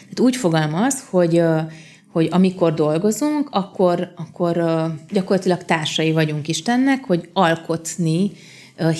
Tehát 0.00 0.20
úgy 0.20 0.36
fogalmaz, 0.36 1.04
hogy 1.10 1.42
hogy 2.12 2.28
amikor 2.30 2.74
dolgozunk, 2.74 3.48
akkor, 3.50 4.12
akkor 4.16 4.52
gyakorlatilag 5.10 5.64
társai 5.64 6.12
vagyunk 6.12 6.48
Istennek, 6.48 7.04
hogy 7.04 7.28
alkotni 7.32 8.32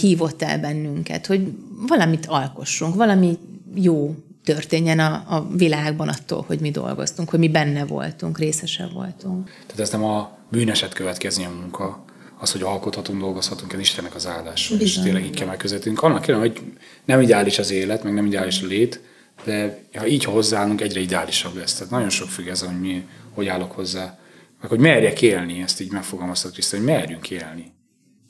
hívott 0.00 0.42
el 0.42 0.58
bennünket, 0.58 1.26
hogy 1.26 1.52
valamit 1.88 2.26
alkossunk, 2.26 2.94
valami 2.94 3.38
jó 3.74 4.14
történjen 4.44 4.98
a, 4.98 5.24
a 5.28 5.46
világban 5.56 6.08
attól, 6.08 6.44
hogy 6.46 6.60
mi 6.60 6.70
dolgoztunk, 6.70 7.30
hogy 7.30 7.38
mi 7.38 7.48
benne 7.48 7.84
voltunk, 7.84 8.38
részese 8.38 8.88
voltunk. 8.94 9.50
Tehát 9.66 9.80
ez 9.80 9.90
nem 9.90 10.04
a 10.04 10.38
bűneset 10.50 10.92
következni 10.92 11.44
a 11.44 11.50
munka, 11.60 12.04
az, 12.40 12.52
hogy 12.52 12.62
alkothatunk, 12.62 13.20
dolgozhatunk, 13.20 13.72
ez 13.72 13.78
Istennek 13.78 14.14
az 14.14 14.26
áldás. 14.26 14.72
És 14.78 14.98
tényleg 14.98 15.24
így 15.24 15.36
kell 15.36 15.46
megközelítünk. 15.46 16.02
Annak 16.02 16.22
kérem, 16.22 16.40
hogy 16.40 16.60
nem 17.04 17.20
ideális 17.20 17.58
az 17.58 17.70
élet, 17.70 18.02
meg 18.02 18.14
nem 18.14 18.26
ideális 18.26 18.62
a 18.62 18.66
lét, 18.66 19.00
de 19.44 19.78
ha 19.96 20.06
így 20.06 20.24
hozzáállunk, 20.24 20.80
egyre 20.80 21.00
ideálisabb 21.00 21.56
lesz. 21.56 21.74
Tehát 21.74 21.92
nagyon 21.92 22.08
sok 22.08 22.28
függ 22.28 22.46
ez, 22.46 22.62
hogy 22.62 22.80
mi, 22.80 23.04
hogy 23.34 23.48
állok 23.48 23.72
hozzá. 23.72 24.18
Meg 24.60 24.70
hogy 24.70 24.78
merjek 24.78 25.22
élni, 25.22 25.62
ezt 25.62 25.80
így 25.80 25.92
megfogalmazta 25.92 26.50
Krisztus, 26.50 26.78
hogy 26.78 26.88
merjünk 26.88 27.30
élni. 27.30 27.72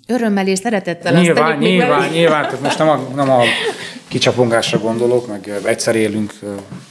Örömmel 0.06 0.46
és 0.46 0.58
szeretettel 0.58 1.20
nyilván, 1.20 1.50
azt 1.50 1.60
nyilván, 1.60 1.88
nyilván, 1.88 2.10
nyilván, 2.10 2.42
tehát 2.42 2.60
most 2.60 2.78
nem 2.78 2.88
a, 2.88 2.96
nem 3.14 3.30
a 3.30 3.42
kicsapongásra 4.08 4.78
gondolok, 4.78 5.26
meg 5.26 5.48
egyszer 5.64 5.96
élünk 5.96 6.32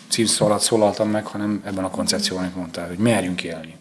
címszó 0.09 0.45
alatt 0.45 0.61
szólaltam 0.61 1.09
meg, 1.09 1.25
hanem 1.25 1.61
ebben 1.65 1.83
a 1.83 1.89
koncepcióban, 1.89 2.43
amit 2.43 2.55
mondtál, 2.55 2.87
hogy 2.87 2.97
merjünk 2.97 3.43
élni. 3.43 3.75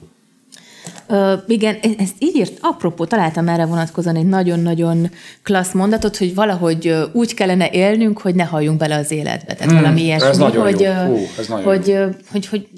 Uh, 1.11 1.33
igen, 1.47 1.77
e- 1.83 1.88
ezt 1.99 2.14
így 2.18 2.37
írt, 2.37 2.59
apropó, 2.61 3.05
találtam 3.05 3.49
erre 3.49 3.64
vonatkozóan 3.64 4.16
egy 4.16 4.27
nagyon-nagyon 4.27 5.11
klassz 5.42 5.73
mondatot, 5.73 6.16
hogy 6.16 6.35
valahogy 6.35 6.94
úgy 7.12 7.35
kellene 7.35 7.71
élnünk, 7.71 8.18
hogy 8.18 8.35
ne 8.35 8.44
halljunk 8.44 8.79
bele 8.79 8.97
az 8.97 9.11
életbe. 9.11 9.55
Tehát 9.55 9.73
mm, 9.73 9.77
valami 9.77 10.03
ilyesmi, 10.03 10.29
ez 10.29 10.38
nagyon 10.38 10.62
hogy, 10.62 10.81
jó. 10.81 10.92
Hú, 10.92 11.18
ez 11.38 11.49
nagyon 11.49 11.64
hogy, 11.64 11.88
jó. 11.88 12.05
hogy, 12.31 12.47
hogy 12.47 12.68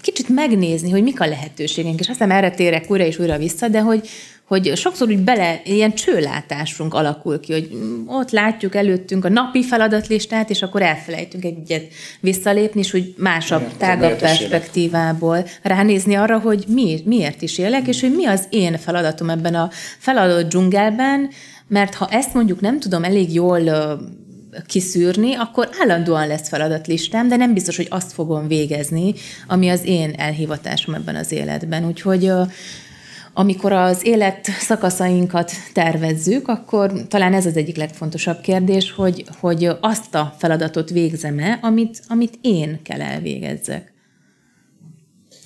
kicsit 0.00 0.28
megnézni, 0.28 0.90
hogy 0.90 1.02
mik 1.02 1.20
a 1.20 1.26
lehetőségünk, 1.26 2.00
és 2.00 2.08
aztán 2.08 2.30
erre 2.30 2.50
térek 2.50 2.90
újra 2.90 3.04
és 3.04 3.18
újra 3.18 3.38
vissza, 3.38 3.68
de 3.68 3.80
hogy, 3.80 4.08
hogy 4.52 4.76
sokszor 4.76 5.08
úgy 5.08 5.18
bele, 5.18 5.60
ilyen 5.64 5.94
csőlátásunk 5.94 6.94
alakul 6.94 7.40
ki, 7.40 7.52
hogy 7.52 7.70
ott 8.06 8.30
látjuk 8.30 8.74
előttünk 8.74 9.24
a 9.24 9.28
napi 9.28 9.62
feladatlistát, 9.62 10.50
és 10.50 10.62
akkor 10.62 10.82
elfelejtünk 10.82 11.44
egyet 11.44 11.92
visszalépni, 12.20 12.80
és 12.80 12.94
úgy 12.94 13.14
másabb, 13.16 13.60
Igen, 13.60 13.78
tágabb 13.78 14.18
perspektívából 14.18 15.36
élek. 15.36 15.58
ránézni 15.62 16.14
arra, 16.14 16.38
hogy 16.38 16.64
mi, 16.68 17.00
miért 17.04 17.42
is 17.42 17.58
élek, 17.58 17.86
és 17.86 18.00
hogy 18.00 18.14
mi 18.14 18.26
az 18.26 18.46
én 18.50 18.78
feladatom 18.78 19.30
ebben 19.30 19.54
a 19.54 19.70
feladat 19.98 20.48
dzsungelben, 20.48 21.30
mert 21.68 21.94
ha 21.94 22.08
ezt 22.10 22.34
mondjuk 22.34 22.60
nem 22.60 22.80
tudom 22.80 23.04
elég 23.04 23.34
jól 23.34 23.60
kiszűrni, 24.66 25.34
akkor 25.34 25.68
állandóan 25.80 26.26
lesz 26.26 26.48
feladatlistám, 26.48 27.28
de 27.28 27.36
nem 27.36 27.52
biztos, 27.52 27.76
hogy 27.76 27.86
azt 27.90 28.12
fogom 28.12 28.46
végezni, 28.46 29.14
ami 29.46 29.68
az 29.68 29.84
én 29.84 30.14
elhivatásom 30.16 30.94
ebben 30.94 31.16
az 31.16 31.32
életben. 31.32 31.86
Úgyhogy 31.86 32.32
amikor 33.34 33.72
az 33.72 34.06
élet 34.06 34.44
szakaszainkat 34.44 35.52
tervezzük, 35.72 36.48
akkor 36.48 36.92
talán 37.08 37.34
ez 37.34 37.46
az 37.46 37.56
egyik 37.56 37.76
legfontosabb 37.76 38.40
kérdés, 38.40 38.92
hogy, 38.92 39.24
hogy 39.40 39.70
azt 39.80 40.14
a 40.14 40.34
feladatot 40.38 40.90
végzem-e, 40.90 41.58
amit, 41.62 42.00
amit 42.08 42.38
én 42.40 42.80
kell 42.82 43.00
elvégezzek. 43.00 43.92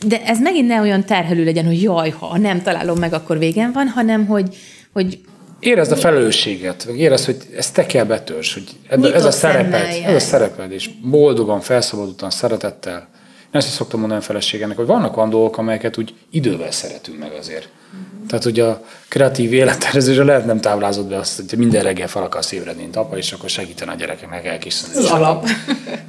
De 0.07 0.23
ez 0.25 0.41
megint 0.41 0.69
ne 0.69 0.81
olyan 0.81 1.05
terhelő 1.05 1.45
legyen, 1.45 1.67
hogy 1.67 1.83
jaj, 1.83 2.11
ha 2.11 2.39
nem 2.39 2.63
találom 2.63 2.99
meg, 2.99 3.13
akkor 3.13 3.39
végem 3.39 3.73
van, 3.73 3.89
hanem 3.89 4.27
hogy, 4.27 4.57
hogy 4.93 5.21
Érezd 5.61 5.93
a 5.93 5.97
felelősséget, 5.97 6.85
vagy 6.85 6.99
érezd, 6.99 7.25
hogy 7.25 7.37
ezt 7.57 7.75
te 7.75 7.87
kell 7.87 8.05
betörs, 8.05 8.55
hogy 8.55 8.65
ez 9.13 9.25
a 9.25 9.31
szereped, 9.31 10.03
ez 10.05 10.15
a 10.15 10.19
szereped, 10.19 10.73
és 10.73 10.91
boldogan, 11.03 11.61
felszabadultan, 11.61 12.31
szeretettel. 12.31 13.09
Ezt 13.57 13.67
is 13.67 13.73
szoktam 13.73 14.01
mondani 14.01 14.21
a 14.21 14.25
feleségemnek, 14.25 14.77
hogy 14.77 14.87
vannak 14.87 15.17
olyan 15.17 15.31
dolgok, 15.31 15.59
amelyeket 15.59 15.99
úgy 15.99 16.15
idővel 16.31 16.71
szeretünk 16.71 17.19
meg 17.19 17.33
azért. 17.33 17.69
Uh-huh. 17.93 18.27
Tehát, 18.29 18.45
hogy 18.45 18.61
a 18.61 18.85
kreatív 19.09 19.53
élettervezésre 19.53 20.25
lehet 20.25 20.47
nem 20.47 20.61
táblázott 20.61 21.07
be 21.07 21.17
azt, 21.17 21.43
hogy 21.49 21.59
minden 21.59 21.83
reggel 21.83 22.09
fel 22.09 22.23
akarsz 22.23 22.53
ébredni, 22.53 22.83
mint 22.83 22.97
apa, 22.97 23.17
és 23.17 23.33
akkor 23.33 23.49
segíteni 23.49 23.91
a 23.91 23.95
gyerekeknek 23.95 24.47
elkészíteni. 24.47 25.05
Ez 25.05 25.11
alap. 25.11 25.47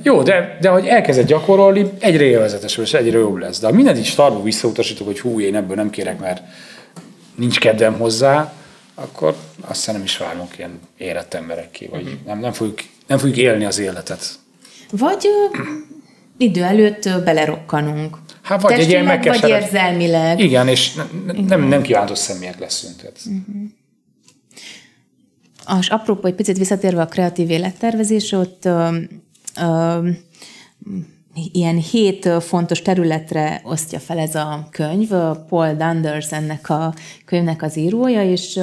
Jó, 0.02 0.24
de, 0.24 0.58
de 0.62 0.70
hogy 0.70 0.86
elkezded 0.86 1.28
gyakorolni, 1.28 1.92
egyre 2.00 2.24
élvezetesebb 2.24 2.84
és 2.84 2.94
egyre 2.94 3.18
jobb 3.18 3.38
lesz. 3.38 3.60
De 3.60 3.68
ha 3.68 3.74
mindent 3.74 3.98
így 3.98 4.06
startból 4.06 4.44
visszautasítok, 4.44 5.08
hogy 5.08 5.20
hú, 5.20 5.40
én 5.40 5.56
ebből 5.56 5.76
nem 5.76 5.90
kérek, 5.90 6.20
mert 6.20 6.42
nincs 7.36 7.60
kedvem 7.60 7.94
hozzá, 7.94 8.54
akkor 8.96 9.36
azt 9.62 9.80
hiszem 9.80 9.96
nem 9.96 10.04
is 10.04 10.18
várunk 10.18 10.58
ilyen 10.58 10.80
érett 10.98 11.34
emberekké, 11.34 11.88
vagy 11.92 12.02
uh-huh. 12.02 12.20
nem, 12.26 12.40
nem, 12.40 12.52
fogjuk, 12.52 12.80
nem 13.08 13.18
fogjuk 13.18 13.38
élni 13.38 13.66
az 13.66 13.80
életet. 13.80 14.30
Vagy 14.92 15.28
idő 16.38 16.64
előtt 16.64 17.10
belerokkanunk. 17.24 18.18
Hát 18.42 18.62
vagy 18.62 18.80
egy 18.80 18.90
ilyen 18.90 19.06
vagy 19.06 19.50
érzelmileg. 19.50 20.40
Igen, 20.40 20.68
és 20.68 20.94
ne, 20.94 21.04
ne, 21.26 21.42
nem, 21.42 21.62
nem 21.62 21.82
kívántos 21.82 22.18
személyek 22.18 22.60
leszünk. 22.60 22.96
Tehát. 22.96 23.20
Uh-huh. 23.26 23.70
És 25.80 25.90
apropó, 25.90 26.28
egy 26.28 26.36
picit 26.36 26.58
visszatérve 26.58 27.02
a 27.02 27.06
kreatív 27.06 27.50
élettervezésre, 27.50 28.38
ott 28.38 28.66
ö, 28.66 28.98
ö, 29.62 30.10
ilyen 31.52 31.78
hét 31.78 32.30
fontos 32.40 32.82
területre 32.82 33.62
osztja 33.64 34.00
fel 34.00 34.20
ez 34.20 34.36
a 34.36 34.68
könyv. 34.72 35.10
Paul 35.50 35.74
Dunders 35.74 36.32
ennek 36.32 36.70
a 36.70 36.94
könyvnek 37.26 37.62
az 37.62 37.78
írója, 37.78 38.32
és 38.32 38.60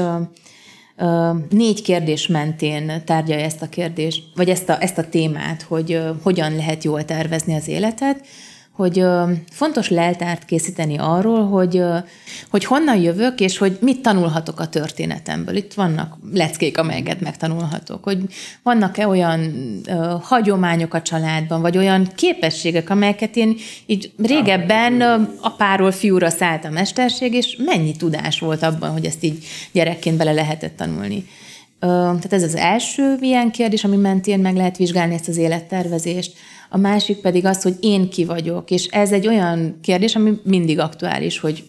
négy 1.50 1.82
kérdés 1.82 2.26
mentén 2.26 3.02
tárgyalja 3.04 3.44
ezt 3.44 3.62
a 3.62 3.68
kérdést, 3.68 4.22
vagy 4.34 4.48
ezt 4.48 4.68
a, 4.68 4.82
ezt 4.82 4.98
a 4.98 5.08
témát, 5.08 5.62
hogy 5.62 6.00
hogyan 6.22 6.56
lehet 6.56 6.84
jól 6.84 7.04
tervezni 7.04 7.54
az 7.54 7.68
életet, 7.68 8.26
hogy 8.74 9.04
fontos 9.50 9.88
leltárt 9.88 10.44
készíteni 10.44 10.96
arról, 10.98 11.46
hogy, 11.46 11.82
hogy 12.50 12.64
honnan 12.64 12.96
jövök, 12.96 13.40
és 13.40 13.58
hogy 13.58 13.78
mit 13.80 14.02
tanulhatok 14.02 14.60
a 14.60 14.68
történetemből. 14.68 15.56
Itt 15.56 15.74
vannak 15.74 16.16
leckék, 16.32 16.78
amelyeket 16.78 17.20
megtanulhatok, 17.20 18.04
hogy 18.04 18.18
vannak-e 18.62 19.08
olyan 19.08 19.52
hagyományok 20.22 20.94
a 20.94 21.02
családban, 21.02 21.60
vagy 21.60 21.76
olyan 21.76 22.08
képességek, 22.14 22.90
amelyeket 22.90 23.36
én 23.36 23.56
így 23.86 24.12
régebben 24.22 25.00
apáról 25.40 25.90
fiúra 25.90 26.30
szállt 26.30 26.64
a 26.64 26.70
mesterség, 26.70 27.34
és 27.34 27.56
mennyi 27.64 27.96
tudás 27.96 28.38
volt 28.38 28.62
abban, 28.62 28.90
hogy 28.90 29.04
ezt 29.04 29.24
így 29.24 29.44
gyerekként 29.72 30.16
bele 30.16 30.32
lehetett 30.32 30.76
tanulni. 30.76 31.24
Tehát 31.86 32.32
ez 32.32 32.42
az 32.42 32.54
első 32.54 33.16
ilyen 33.20 33.50
kérdés, 33.50 33.84
ami 33.84 33.96
mentén 33.96 34.38
meg 34.38 34.54
lehet 34.56 34.76
vizsgálni 34.76 35.14
ezt 35.14 35.28
az 35.28 35.36
élettervezést. 35.36 36.32
A 36.70 36.78
másik 36.78 37.16
pedig 37.16 37.46
az, 37.46 37.62
hogy 37.62 37.76
én 37.80 38.08
ki 38.08 38.24
vagyok, 38.24 38.70
és 38.70 38.86
ez 38.86 39.12
egy 39.12 39.26
olyan 39.26 39.78
kérdés, 39.82 40.16
ami 40.16 40.40
mindig 40.44 40.78
aktuális, 40.78 41.38
hogy 41.38 41.64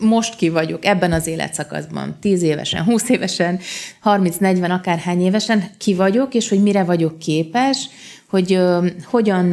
most 0.00 0.36
ki 0.36 0.48
vagyok 0.48 0.84
ebben 0.84 1.12
az 1.12 1.26
életszakaszban, 1.26 2.16
10 2.20 2.42
évesen, 2.42 2.84
20 2.90 3.08
évesen, 3.08 3.58
30-40, 4.04 4.70
akárhány 4.70 5.20
évesen, 5.20 5.70
ki 5.78 5.94
vagyok, 5.94 6.34
és 6.34 6.48
hogy 6.48 6.62
mire 6.62 6.84
vagyok 6.84 7.18
képes, 7.18 7.88
hogy 8.28 8.56
uh, 8.56 8.86
hogyan 9.04 9.52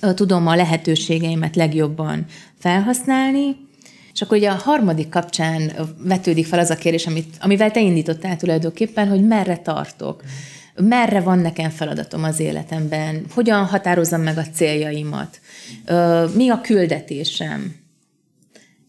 uh, 0.00 0.14
tudom 0.14 0.46
a 0.46 0.56
lehetőségeimet 0.56 1.56
legjobban 1.56 2.24
felhasználni, 2.58 3.56
és 4.20 4.26
ugye 4.30 4.50
a 4.50 4.54
harmadik 4.54 5.08
kapcsán 5.08 5.72
vetődik 5.98 6.46
fel 6.46 6.58
az 6.58 6.70
a 6.70 6.74
kérdés, 6.74 7.06
amit, 7.06 7.36
amivel 7.40 7.70
te 7.70 7.80
indítottál 7.80 8.36
tulajdonképpen, 8.36 9.08
hogy 9.08 9.26
merre 9.26 9.56
tartok. 9.56 10.22
Merre 10.74 11.20
van 11.20 11.38
nekem 11.38 11.70
feladatom 11.70 12.24
az 12.24 12.40
életemben, 12.40 13.24
hogyan 13.34 13.64
határozom 13.64 14.20
meg 14.20 14.38
a 14.38 14.46
céljaimat, 14.54 15.40
mi 16.34 16.48
a 16.48 16.60
küldetésem. 16.60 17.74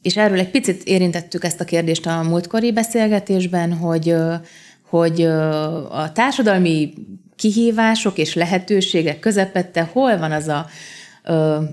És 0.02 0.18
erről 0.18 0.40
egy 0.40 0.52
picit 0.52 0.84
érintettük 0.84 1.44
ezt 1.44 1.62
a 1.62 1.66
kérdést 1.66 2.06
a 2.06 2.22
múltkori 2.22 2.72
beszélgetésben, 2.72 3.74
hogy, 3.74 4.16
hogy 4.90 5.22
a 5.92 6.12
társadalmi 6.14 6.94
kihívások 7.36 8.18
és 8.18 8.34
lehetőségek 8.34 9.20
közepette 9.20 9.90
hol 9.92 10.18
van 10.18 10.32
az 10.32 10.48
a 10.48 10.68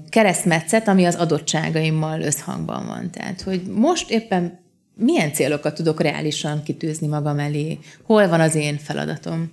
keresztmetszet, 0.09 0.89
ami 0.89 1.05
az 1.05 1.15
adottságaimmal 1.15 2.21
összhangban 2.21 2.87
van. 2.87 3.11
Tehát, 3.11 3.41
hogy 3.41 3.63
most 3.63 4.11
éppen 4.11 4.59
milyen 4.95 5.33
célokat 5.33 5.75
tudok 5.75 6.01
reálisan 6.01 6.63
kitűzni 6.63 7.07
magam 7.07 7.39
elé, 7.39 7.79
hol 8.03 8.29
van 8.29 8.41
az 8.41 8.55
én 8.55 8.79
feladatom. 8.79 9.53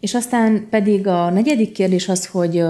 És 0.00 0.14
aztán 0.14 0.66
pedig 0.70 1.06
a 1.06 1.30
negyedik 1.30 1.72
kérdés 1.72 2.08
az, 2.08 2.26
hogy, 2.26 2.62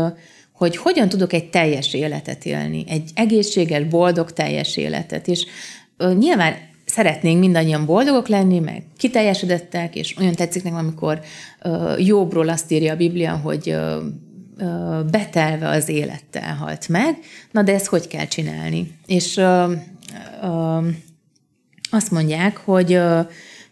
hogy 0.53 0.77
hogyan 0.77 1.09
tudok 1.09 1.33
egy 1.33 1.51
teljes 1.51 1.95
életet 1.95 2.45
élni, 2.45 2.85
egy 2.89 3.11
egészséges, 3.15 3.85
boldog, 3.85 4.33
teljes 4.33 4.77
életet. 4.77 5.29
És 5.29 5.47
nyilván 6.19 6.55
szeretnénk 6.85 7.41
mindannyian 7.41 7.87
boldogok 7.87 8.29
lenni, 8.29 8.59
meg 8.59 8.83
kiteljesedettek, 8.97 9.97
és 9.97 10.17
olyan 10.19 10.35
tetszik 10.35 10.63
nekem, 10.63 10.79
amikor 10.79 11.21
jobbról 11.99 12.49
azt 12.49 12.71
írja 12.71 12.93
a 12.93 12.97
Biblia, 12.97 13.37
hogy 13.37 13.77
betelve 15.11 15.69
az 15.69 15.89
élettel 15.89 16.55
halt 16.55 16.89
meg. 16.89 17.19
Na 17.51 17.63
de 17.63 17.75
ezt 17.75 17.87
hogy 17.87 18.07
kell 18.07 18.27
csinálni? 18.27 18.99
És 19.07 19.41
azt 21.91 22.11
mondják, 22.11 22.57
hogy 22.57 23.01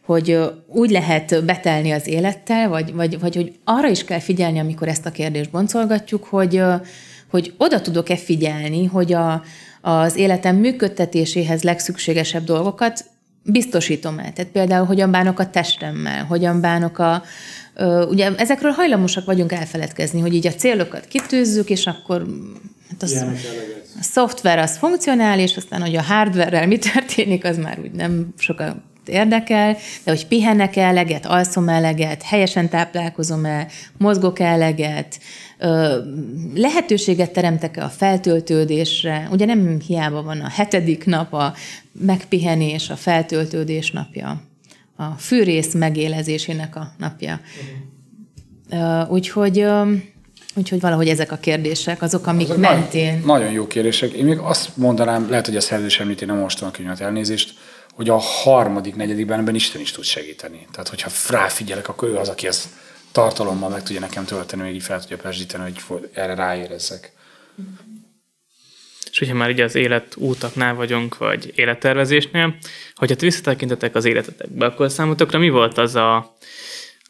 hogy 0.09 0.39
úgy 0.67 0.91
lehet 0.91 1.45
betelni 1.45 1.91
az 1.91 2.07
élettel, 2.07 2.69
vagy, 2.69 2.95
vagy, 2.95 3.21
vagy 3.21 3.35
hogy 3.35 3.53
arra 3.65 3.89
is 3.89 4.05
kell 4.05 4.19
figyelni, 4.19 4.59
amikor 4.59 4.89
ezt 4.89 5.07
a 5.07 5.11
kérdést 5.11 5.51
boncolgatjuk, 5.51 6.25
hogy, 6.25 6.63
hogy 7.31 7.55
oda 7.57 7.81
tudok-e 7.81 8.17
figyelni, 8.17 8.85
hogy 8.85 9.13
a, 9.13 9.43
az 9.81 10.17
életem 10.17 10.57
működtetéséhez 10.57 11.63
legszükségesebb 11.63 12.45
dolgokat 12.45 13.05
biztosítom 13.43 14.19
el. 14.19 14.33
Tehát 14.33 14.51
például, 14.51 14.87
hogyan 14.87 15.11
bánok 15.11 15.39
a 15.39 15.51
testemmel, 15.51 16.25
hogyan 16.25 16.61
bánok 16.61 16.99
a... 16.99 17.23
Ugye 18.09 18.35
ezekről 18.37 18.71
hajlamosak 18.71 19.25
vagyunk 19.25 19.53
elfeledkezni, 19.53 20.21
hogy 20.21 20.35
így 20.35 20.47
a 20.47 20.55
célokat 20.55 21.07
kitűzzük, 21.07 21.71
és 21.71 21.87
akkor 21.87 22.27
hát 22.91 23.03
az, 23.03 23.25
a 24.01 24.03
szoftver 24.03 24.59
az 24.59 24.77
funkcionális, 24.77 25.57
aztán, 25.57 25.81
hogy 25.81 25.97
a 25.97 26.03
hardware 26.03 26.67
mi 26.67 26.79
történik, 26.79 27.45
az 27.45 27.57
már 27.57 27.79
úgy 27.81 27.91
nem 27.91 28.35
sokan 28.39 28.83
érdekel, 29.07 29.77
de 30.05 30.11
hogy 30.11 30.27
pihenek 30.27 30.77
eleget, 30.77 31.27
alszom 31.27 31.69
eleget, 31.69 32.23
helyesen 32.23 32.69
táplálkozom 32.69 33.45
el, 33.45 33.67
mozgok 33.97 34.39
eleget, 34.41 35.19
lehetőséget 36.55 37.33
teremtek-e 37.33 37.85
a 37.85 37.89
feltöltődésre. 37.89 39.29
Ugye 39.31 39.45
nem 39.45 39.81
hiába 39.87 40.23
van 40.23 40.41
a 40.41 40.49
hetedik 40.49 41.05
nap 41.05 41.33
a 41.33 41.55
megpihenés, 41.93 42.91
a 42.91 42.97
feltöltődés 42.97 43.91
napja, 43.91 44.43
a 45.01 45.11
fűrész 45.19 45.75
megélezésének 45.75 46.77
a 46.77 46.93
napja. 46.99 47.41
Uh-huh. 48.71 49.11
Úgyhogy 49.11 49.67
Úgyhogy 50.55 50.81
valahogy 50.81 51.09
ezek 51.09 51.33
a 51.33 51.37
kérdések, 51.37 52.03
azok, 52.03 52.27
amik 52.27 52.49
azok 52.49 52.61
mentén... 52.61 53.13
Nagyon, 53.13 53.27
nagyon 53.27 53.51
jó 53.51 53.67
kérdések. 53.67 54.13
Én 54.13 54.25
még 54.25 54.39
azt 54.39 54.77
mondanám, 54.77 55.31
lehet, 55.31 55.47
hogy 55.47 55.57
a 55.57 55.61
szerződés 55.61 56.01
említi, 56.01 56.25
nem 56.25 56.37
most 56.37 56.63
a 56.63 56.71
könyvet 56.71 57.01
elnézést, 57.01 57.55
hogy 57.95 58.09
a 58.09 58.17
harmadik, 58.17 58.97
negyedikben 58.97 59.39
ebben 59.39 59.55
Isten 59.55 59.81
is 59.81 59.91
tud 59.91 60.05
segíteni. 60.05 60.67
Tehát, 60.71 60.89
hogyha 60.89 61.11
ráfigyelek, 61.29 61.89
akkor 61.89 62.09
ő 62.09 62.17
az, 62.17 62.29
aki 62.29 62.47
ezt 62.47 62.69
tartalommal 63.13 63.69
meg 63.69 63.83
tudja 63.83 64.01
nekem 64.01 64.25
tölteni, 64.25 64.63
még 64.63 64.75
így 64.75 64.83
fel 64.83 65.01
tudja 65.01 65.17
pesdíteni, 65.17 65.73
hogy 65.87 66.09
erre 66.13 66.35
ráérezzek. 66.35 67.13
És 69.11 69.19
hogyha 69.19 69.35
már 69.35 69.51
így 69.51 69.61
az 69.61 69.75
életútaknál 69.75 70.75
vagyunk, 70.75 71.19
vagy 71.19 71.53
élettervezésnél, 71.55 72.57
hogyha 72.95 73.17
visszatekintetek 73.17 73.95
az 73.95 74.05
életetekbe, 74.05 74.67
akkor 74.67 74.91
számotokra 74.91 75.39
mi 75.39 75.49
volt 75.49 75.79
az 75.79 75.95
a, 75.95 76.37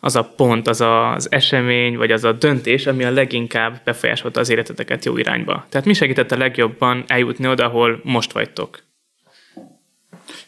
az 0.01 0.17
a 0.17 0.25
pont, 0.37 0.69
az 0.69 0.81
a, 0.81 1.13
az 1.13 1.33
esemény, 1.33 1.97
vagy 1.97 2.13
az 2.13 2.25
a 2.25 2.33
döntés, 2.33 2.87
ami 2.87 3.05
a 3.05 3.11
leginkább 3.11 3.81
befolyásolta 3.85 4.41
az 4.41 4.49
életeteket 4.49 5.05
jó 5.05 5.17
irányba? 5.17 5.67
Tehát 5.69 5.87
mi 5.87 5.93
segített 5.93 6.33
a 6.33 6.37
legjobban 6.37 7.05
eljutni 7.07 7.49
oda, 7.49 7.65
ahol 7.65 8.01
most 8.03 8.33
vagytok? 8.33 8.87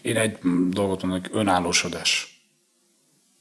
Én 0.02 0.16
egy 0.16 0.38
dolgot 0.70 1.02
mondok, 1.02 1.34
önállósodás. 1.34 2.40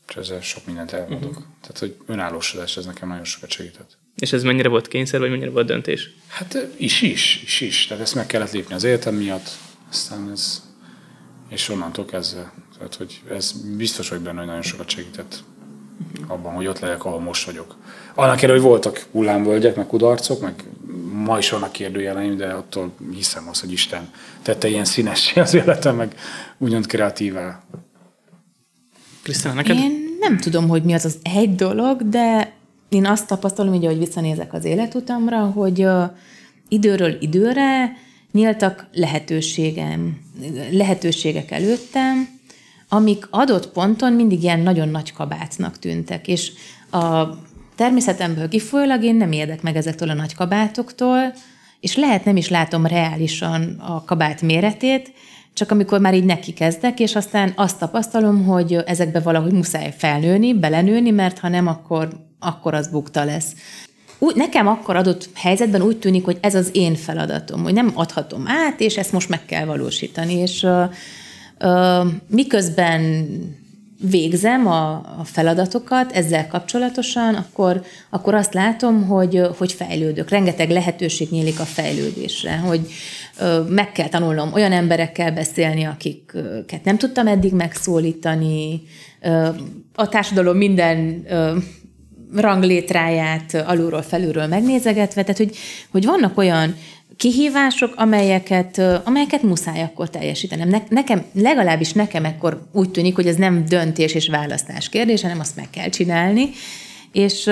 És 0.08 0.16
ezzel 0.16 0.42
sok 0.42 0.66
mindent 0.66 0.92
elmondok. 0.92 1.30
Uh-huh. 1.30 1.46
Tehát, 1.62 1.80
hogy 1.80 1.96
önállósodás, 2.06 2.78
ez 2.78 2.86
nekem 2.86 3.08
nagyon 3.08 3.24
sokat 3.24 3.50
segített. 3.50 3.98
És 4.20 4.34
ez 4.34 4.44
mennyire 4.44 4.70
volt 4.70 4.88
kényszer, 4.88 5.20
vagy 5.20 5.30
mennyire 5.30 5.50
volt 5.50 5.68
döntés? 5.68 6.10
Hát 6.28 6.68
is, 6.78 7.02
is, 7.02 7.42
is, 7.44 7.62
is. 7.62 7.88
Tehát 7.88 8.04
ezt 8.04 8.16
meg 8.16 8.26
kellett 8.26 8.52
lépni 8.52 8.74
az 8.74 8.84
életem 8.84 9.16
miatt, 9.16 9.50
aztán 9.90 10.30
ez, 10.32 10.64
és 11.50 11.70
onnantól 11.70 12.06
kezdve. 12.06 12.52
Tehát, 12.78 12.96
hogy 12.96 13.22
ez 13.32 13.52
biztos 13.78 14.10
hogy 14.10 14.20
benne, 14.20 14.38
hogy 14.38 14.48
nagyon 14.48 14.62
sokat 14.62 14.90
segített 14.90 15.44
abban, 16.28 16.54
hogy 16.54 16.68
ott 16.68 16.80
legyek, 16.80 17.06
ahol 17.06 17.20
most 17.20 17.46
vagyok. 17.46 17.76
Annak 18.14 18.42
ellenére, 18.42 18.52
hogy 18.52 18.62
voltak 18.62 19.06
hullámvölgyek, 19.12 19.76
meg 19.76 19.88
kudarcok, 19.88 20.42
meg 20.42 20.64
ma 21.14 21.38
is 21.38 21.50
vannak 21.50 21.72
kérdőjeleim, 21.72 22.38
de 22.38 22.48
attól 22.48 22.92
hiszem 23.14 23.48
azt, 23.48 23.62
hogy 23.62 23.72
Isten 23.72 24.12
tette 24.42 24.68
ilyen 24.68 24.86
színessé 24.86 25.40
az 25.40 25.54
életem, 25.54 25.96
meg 25.96 26.16
úgymond 26.58 26.86
kreatívá. 26.86 27.64
Krisztina, 29.24 29.54
neked? 29.54 29.78
Én 29.78 30.18
nem 30.20 30.38
tudom, 30.38 30.68
hogy 30.68 30.84
mi 30.84 30.94
az 30.94 31.06
az 31.06 31.18
egy 31.24 31.56
dolog, 31.56 32.10
de 32.10 32.54
én 32.90 33.06
azt 33.06 33.28
tapasztalom, 33.28 33.74
hogy 33.74 33.86
ahogy 33.86 33.98
visszanézek 33.98 34.54
az 34.54 34.66
életutamra, 34.66 35.46
hogy 35.46 35.88
időről 36.68 37.18
időre 37.20 37.98
nyíltak 38.32 38.88
lehetőségem, 38.94 40.18
lehetőségek 40.72 41.52
előttem, 41.52 42.28
amik 42.90 43.28
adott 43.30 43.70
ponton 43.70 44.14
mindig 44.14 44.44
ilyen 44.44 44.60
nagyon 44.60 44.90
nagy 44.90 45.14
kabátnak 45.14 45.80
tűntek, 45.80 46.28
és 46.28 46.52
a 46.92 47.24
természetemből 47.76 48.48
kifolyólag 48.48 49.04
én 49.04 49.16
nem 49.16 49.32
érdek 49.32 49.62
meg 49.62 49.76
ezektől 49.76 50.10
a 50.10 50.14
nagy 50.14 50.36
kabátoktól, 50.36 51.34
és 51.80 51.96
lehet 51.96 52.26
nem 52.26 52.38
is 52.38 52.50
látom 52.50 52.86
reálisan 52.86 53.80
a 53.80 54.04
kabát 54.04 54.42
méretét, 54.42 55.12
csak 55.54 55.72
amikor 55.72 56.00
már 56.00 56.14
így 56.14 56.26
neki 56.26 56.54
kezdek, 56.54 57.00
és 57.00 57.16
aztán 57.16 57.54
azt 57.56 57.80
tapasztalom, 57.80 58.46
hogy 58.46 58.74
ezekbe 58.74 59.20
valahogy 59.20 59.52
muszáj 59.52 59.94
felnőni, 59.98 60.54
belenőni, 60.54 61.10
mert 61.10 61.40
ha 61.40 61.48
nem, 61.48 61.68
akkor, 61.68 62.29
akkor 62.40 62.74
az 62.74 62.88
bukta 62.88 63.24
lesz. 63.24 63.54
Úgy, 64.20 64.36
nekem 64.36 64.68
akkor 64.68 64.96
adott 64.96 65.30
helyzetben 65.36 65.82
úgy 65.82 65.98
tűnik, 65.98 66.26
hogy 66.26 66.38
ez 66.42 66.56
az 66.56 66.70
én 66.74 66.96
feladatom, 66.96 67.64
hogy 67.64 67.74
nem 67.74 67.92
adhatom 67.94 68.44
át, 68.48 68.80
és 68.80 68.98
ezt 68.98 69.12
most 69.12 69.30
meg 69.30 69.46
kell 69.46 69.66
valósítani. 69.66 70.34
És 70.34 70.64
uh, 70.64 70.92
uh, 71.60 72.08
miközben 72.28 73.28
végzem 74.02 74.68
a, 74.68 74.92
a 74.94 75.24
feladatokat 75.24 76.12
ezzel 76.12 76.48
kapcsolatosan, 76.48 77.36
akkor, 77.36 77.84
akkor 78.10 78.34
azt 78.34 78.54
látom, 78.54 79.08
hogy, 79.08 79.42
hogy 79.58 79.72
fejlődök. 79.72 80.30
Rengeteg 80.30 80.70
lehetőség 80.70 81.30
nyílik 81.30 81.60
a 81.60 81.64
fejlődésre, 81.64 82.58
hogy 82.58 82.80
meg 83.68 83.92
kell 83.92 84.08
tanulnom 84.08 84.54
olyan 84.54 84.72
emberekkel 84.72 85.32
beszélni, 85.32 85.84
akiket 85.84 86.84
nem 86.84 86.98
tudtam 86.98 87.28
eddig 87.28 87.54
megszólítani, 87.54 88.82
a 89.96 90.10
társadalom 90.10 90.58
minden 90.58 91.26
ranglétráját 92.36 93.64
alulról 93.68 94.02
felülről 94.02 94.48
megnézegetve, 94.48 95.22
tehát 95.22 95.38
hogy, 95.38 95.58
hogy 95.92 96.06
vannak 96.06 96.38
olyan 96.38 96.76
kihívások, 97.18 97.94
amelyeket, 97.96 98.82
amelyeket 99.04 99.42
muszáj 99.42 99.82
akkor 99.82 100.10
teljesítenem. 100.10 100.70
Ne, 100.70 100.82
nekem, 100.90 101.24
legalábbis 101.34 101.94
nekem 101.94 102.26
ekkor 102.26 102.62
úgy 102.72 102.90
tűnik, 102.92 103.16
hogy 103.16 103.28
ez 103.28 103.36
nem 103.36 103.66
döntés 103.66 104.14
és 104.14 104.28
választás 104.28 104.90
kérdése, 104.90 105.24
hanem 105.24 105.40
azt 105.40 105.56
meg 105.56 105.70
kell 105.70 105.90
csinálni, 105.90 106.50
és, 107.12 107.50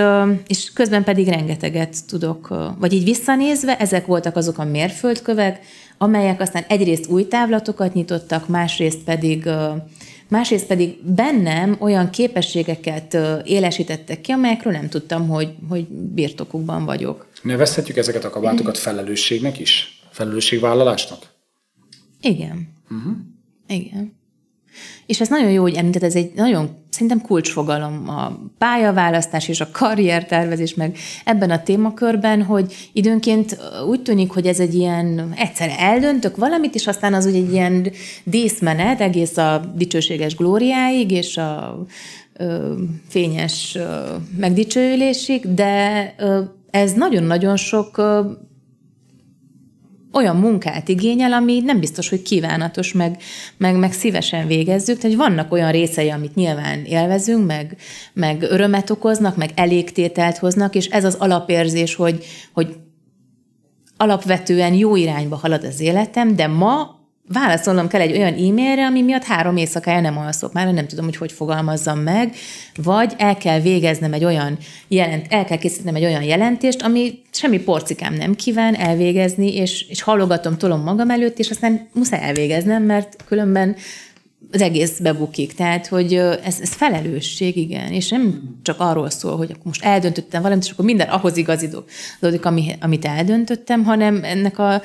és 0.48 0.72
közben 0.74 1.04
pedig 1.04 1.28
rengeteget 1.28 1.96
tudok, 2.08 2.74
vagy 2.80 2.94
így 2.94 3.04
visszanézve, 3.04 3.78
ezek 3.78 4.06
voltak 4.06 4.36
azok 4.36 4.58
a 4.58 4.64
mérföldkövek, 4.64 5.60
amelyek 5.98 6.42
aztán 6.42 6.66
egyrészt 6.68 7.10
új 7.10 7.28
távlatokat 7.28 7.94
nyitottak, 7.94 8.48
másrészt 8.48 9.00
pedig 9.06 9.50
másrészt 10.28 10.68
pedig 10.68 10.98
bennem 11.04 11.76
olyan 11.80 12.10
képességeket 12.10 13.18
élesítettek 13.44 14.22
ki, 14.22 14.32
amelyekről 14.32 14.74
nem 14.74 14.90
tudtam, 14.90 15.28
hogy, 15.28 15.54
hogy 15.70 15.88
birtokukban 15.88 16.86
vagyok. 16.86 17.28
Nevezhetjük 17.42 17.98
ezeket 17.98 18.24
a 18.24 18.30
kabátokat 18.30 18.78
felelősségnek 18.78 19.60
is? 19.60 20.02
Felelősségvállalásnak? 20.10 21.26
Igen. 22.22 22.74
Uh-huh. 22.90 23.14
Igen. 23.68 24.17
És 25.08 25.22
ez 25.22 25.28
nagyon 25.28 25.52
jó, 25.52 25.62
hogy 25.62 25.76
említed, 25.76 26.04
ez 26.04 26.16
egy 26.16 26.32
nagyon 26.36 26.70
szerintem 26.90 27.22
kulcsfogalom 27.22 28.10
a 28.10 28.40
pályaválasztás 28.58 29.48
és 29.48 29.62
a 29.62 29.72
karriertervezés, 29.72 30.74
meg 30.74 30.98
ebben 31.26 31.50
a 31.50 31.64
témakörben, 31.64 32.44
hogy 32.44 32.90
időnként 32.94 33.58
úgy 33.88 34.02
tűnik, 34.02 34.32
hogy 34.32 34.46
ez 34.48 34.60
egy 34.60 34.74
ilyen, 34.74 35.34
egyszer 35.36 35.70
eldöntök 35.78 36.36
valamit, 36.36 36.76
és 36.76 36.88
aztán 36.88 37.14
az 37.14 37.26
ugye 37.26 37.38
egy 37.38 37.52
ilyen 37.52 37.92
díszmenet 38.24 39.02
egész 39.02 39.38
a 39.38 39.74
dicsőséges 39.76 40.36
glóriáig, 40.36 41.12
és 41.12 41.38
a 41.38 41.86
ö, 42.34 42.74
fényes 43.08 43.76
ö, 43.76 44.16
megdicsőülésig, 44.38 45.54
de 45.54 46.14
ö, 46.18 46.42
ez 46.72 46.94
nagyon-nagyon 46.94 47.56
sok 47.56 48.02
olyan 50.18 50.36
munkát 50.36 50.88
igényel, 50.88 51.34
ami 51.34 51.60
nem 51.60 51.80
biztos, 51.80 52.10
hogy 52.10 52.22
kívánatos, 52.22 52.94
meg, 52.94 53.22
meg, 53.58 53.76
meg 53.76 53.94
szívesen 53.94 54.48
végezzük. 54.48 54.98
Tehát 54.98 55.18
vannak 55.18 55.52
olyan 55.52 55.72
részei, 55.72 56.10
amit 56.10 56.36
nyilván 56.36 56.86
élvezünk, 56.86 57.46
meg, 57.46 57.78
meg 58.14 58.42
örömet 58.42 58.90
okoznak, 58.90 59.36
meg 59.36 59.52
elégtételt 59.56 60.38
hoznak, 60.38 60.76
és 60.76 60.86
ez 60.86 61.04
az 61.04 61.16
alapérzés, 61.16 61.96
hogy, 61.96 62.26
hogy 62.54 62.76
alapvetően 63.98 64.74
jó 64.74 64.96
irányba 64.96 65.36
halad 65.36 65.64
az 65.64 65.80
életem, 65.80 66.36
de 66.36 66.48
ma 66.48 66.97
válaszolnom 67.28 67.88
kell 67.88 68.02
egy 68.02 68.18
olyan 68.18 68.34
e-mailre, 68.34 68.86
ami 68.86 69.02
miatt 69.02 69.24
három 69.24 69.58
éjszakája 69.58 70.02
nem 70.02 70.18
alszok. 70.18 70.54
Már, 70.54 70.74
nem 70.74 70.88
tudom, 70.88 71.06
hogy 71.06 71.18
hogy 71.18 71.32
fogalmazzam 71.32 72.00
meg, 72.00 72.36
vagy 72.84 73.14
el 73.18 73.38
kell 73.38 73.60
végeznem 73.60 74.14
egy 74.14 74.24
olyan 74.24 74.58
jelent, 74.88 75.26
el 75.30 75.46
kell 75.46 75.58
készítenem 75.58 75.96
egy 75.96 76.04
olyan 76.04 76.24
jelentést, 76.24 76.82
ami 76.82 77.22
semmi 77.32 77.60
porcikám 77.60 78.14
nem 78.14 78.36
kíván 78.36 78.76
elvégezni, 78.76 79.56
és, 79.56 79.86
és 79.90 80.02
hallogatom, 80.02 80.58
tolom 80.58 80.82
magam 80.82 81.10
előtt, 81.10 81.40
és 81.40 81.50
aztán 81.50 81.88
muszáj 81.94 82.22
elvégeznem, 82.24 82.84
mert 82.84 83.16
különben 83.26 83.76
az 84.52 84.62
egész 84.62 85.00
bebukik. 85.00 85.54
Tehát, 85.54 85.88
hogy 85.88 86.14
ez, 86.14 86.60
ez 86.62 86.74
felelősség, 86.74 87.58
igen, 87.58 87.92
és 87.92 88.10
nem 88.10 88.42
csak 88.62 88.80
arról 88.80 89.10
szól, 89.10 89.38
hogy 89.38 89.52
akkor 89.52 89.66
most 89.66 89.84
eldöntöttem 89.84 90.42
valamit, 90.42 90.64
és 90.64 90.72
akkor 90.72 90.86
minden 90.86 91.08
ahhoz 91.08 91.38
ami, 92.46 92.76
amit 92.80 93.06
eldöntöttem, 93.06 93.84
hanem 93.84 94.24
ennek 94.24 94.60
a, 94.60 94.82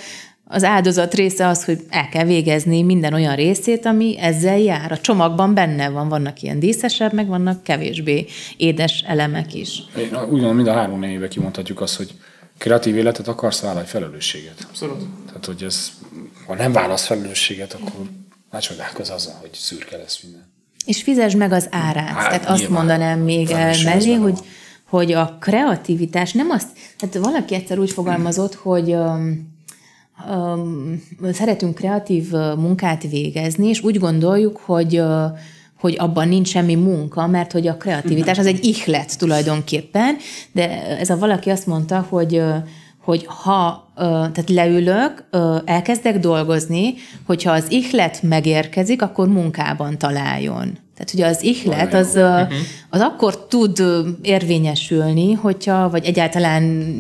az 0.53 0.65
áldozat 0.65 1.15
része 1.15 1.47
az, 1.47 1.65
hogy 1.65 1.81
el 1.89 2.09
kell 2.09 2.25
végezni 2.25 2.83
minden 2.83 3.13
olyan 3.13 3.35
részét, 3.35 3.87
ami 3.87 4.19
ezzel 4.19 4.59
jár. 4.59 4.93
A 4.93 4.99
csomagban 4.99 5.55
benne 5.55 5.89
van, 5.89 6.09
vannak 6.09 6.43
ilyen 6.43 6.59
díszesebb, 6.59 7.13
meg 7.13 7.27
vannak 7.27 7.63
kevésbé 7.63 8.27
édes 8.57 9.05
elemek 9.07 9.55
is. 9.55 9.83
Én 9.97 10.05
úgy 10.05 10.11
gondolom, 10.11 10.57
mind 10.57 10.69
a 10.69 10.73
három 10.73 10.99
négyébe 10.99 11.29
kimondhatjuk 11.29 11.81
azt, 11.81 11.97
hogy 11.97 12.15
kreatív 12.59 12.97
életet 12.97 13.29
akarsz, 13.29 13.61
vállalj 13.61 13.87
felelősséget. 13.87 14.67
Abszolút. 14.69 15.03
Tehát, 15.27 15.47
hogy 15.47 15.63
ez, 15.63 15.91
ha 16.47 16.55
nem 16.55 16.73
válasz 16.73 17.07
felelősséget, 17.07 17.73
akkor 17.73 18.07
már 18.51 18.63
csodálkoz 18.63 19.11
azzal, 19.11 19.35
hogy 19.41 19.51
szürke 19.53 19.97
lesz 19.97 20.21
minden. 20.23 20.51
És 20.87 21.03
fizesd 21.03 21.37
meg 21.37 21.53
az 21.53 21.69
árát. 21.71 22.09
Hát, 22.09 22.29
Tehát 22.29 22.49
azt 22.49 22.69
mondanám 22.69 23.19
még 23.19 23.51
el 23.51 23.75
mellé, 23.85 24.15
hogy, 24.15 24.39
hogy 24.89 25.13
a 25.13 25.37
kreativitás 25.41 26.33
nem 26.33 26.51
azt, 26.51 26.69
tehát 26.99 27.27
valaki 27.27 27.55
egyszer 27.55 27.79
úgy 27.79 27.91
fogalmazott, 27.91 28.55
hogy 28.55 28.93
um, 28.93 29.52
szeretünk 31.33 31.75
kreatív 31.75 32.31
munkát 32.57 33.03
végezni, 33.11 33.69
és 33.69 33.83
úgy 33.83 33.99
gondoljuk, 33.99 34.57
hogy 34.57 35.03
hogy 35.81 35.97
abban 35.99 36.29
nincs 36.29 36.49
semmi 36.49 36.75
munka, 36.75 37.27
mert 37.27 37.53
hogy 37.53 37.67
a 37.67 37.77
kreativitás 37.77 38.39
az 38.39 38.47
egy 38.47 38.65
ihlet 38.65 39.19
tulajdonképpen, 39.19 40.17
de 40.53 40.87
ez 40.99 41.11
a 41.11 41.19
valaki 41.19 41.51
azt 41.51 41.67
mondta, 41.67 42.07
hogy 42.09 42.43
hogy 43.05 43.27
ha 43.27 43.91
tehát 43.95 44.51
leülök, 44.51 45.25
elkezdek 45.65 46.19
dolgozni, 46.19 46.95
hogyha 47.27 47.53
az 47.53 47.65
ihlet 47.69 48.23
megérkezik, 48.23 49.03
akkor 49.03 49.29
munkában 49.29 49.99
találjon. 49.99 50.79
Tehát 50.97 51.13
ugye 51.15 51.27
az 51.27 51.43
ihlet 51.43 51.95
az, 51.95 52.19
az 52.91 53.01
akkor 53.01 53.47
tud 53.47 53.83
érvényesülni, 54.23 55.33
hogyha, 55.33 55.91
vagy 55.91 56.05
egyáltalán 56.05 56.93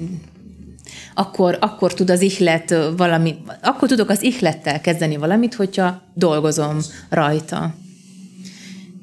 akkor, 1.14 1.56
akkor 1.60 1.94
tud 1.94 2.10
az 2.10 2.20
ihlet 2.20 2.74
valami, 2.96 3.34
akkor 3.62 3.88
tudok 3.88 4.08
az 4.08 4.22
ihlettel 4.22 4.80
kezdeni 4.80 5.16
valamit, 5.16 5.54
hogyha 5.54 6.02
dolgozom 6.14 6.78
rajta. 7.08 7.74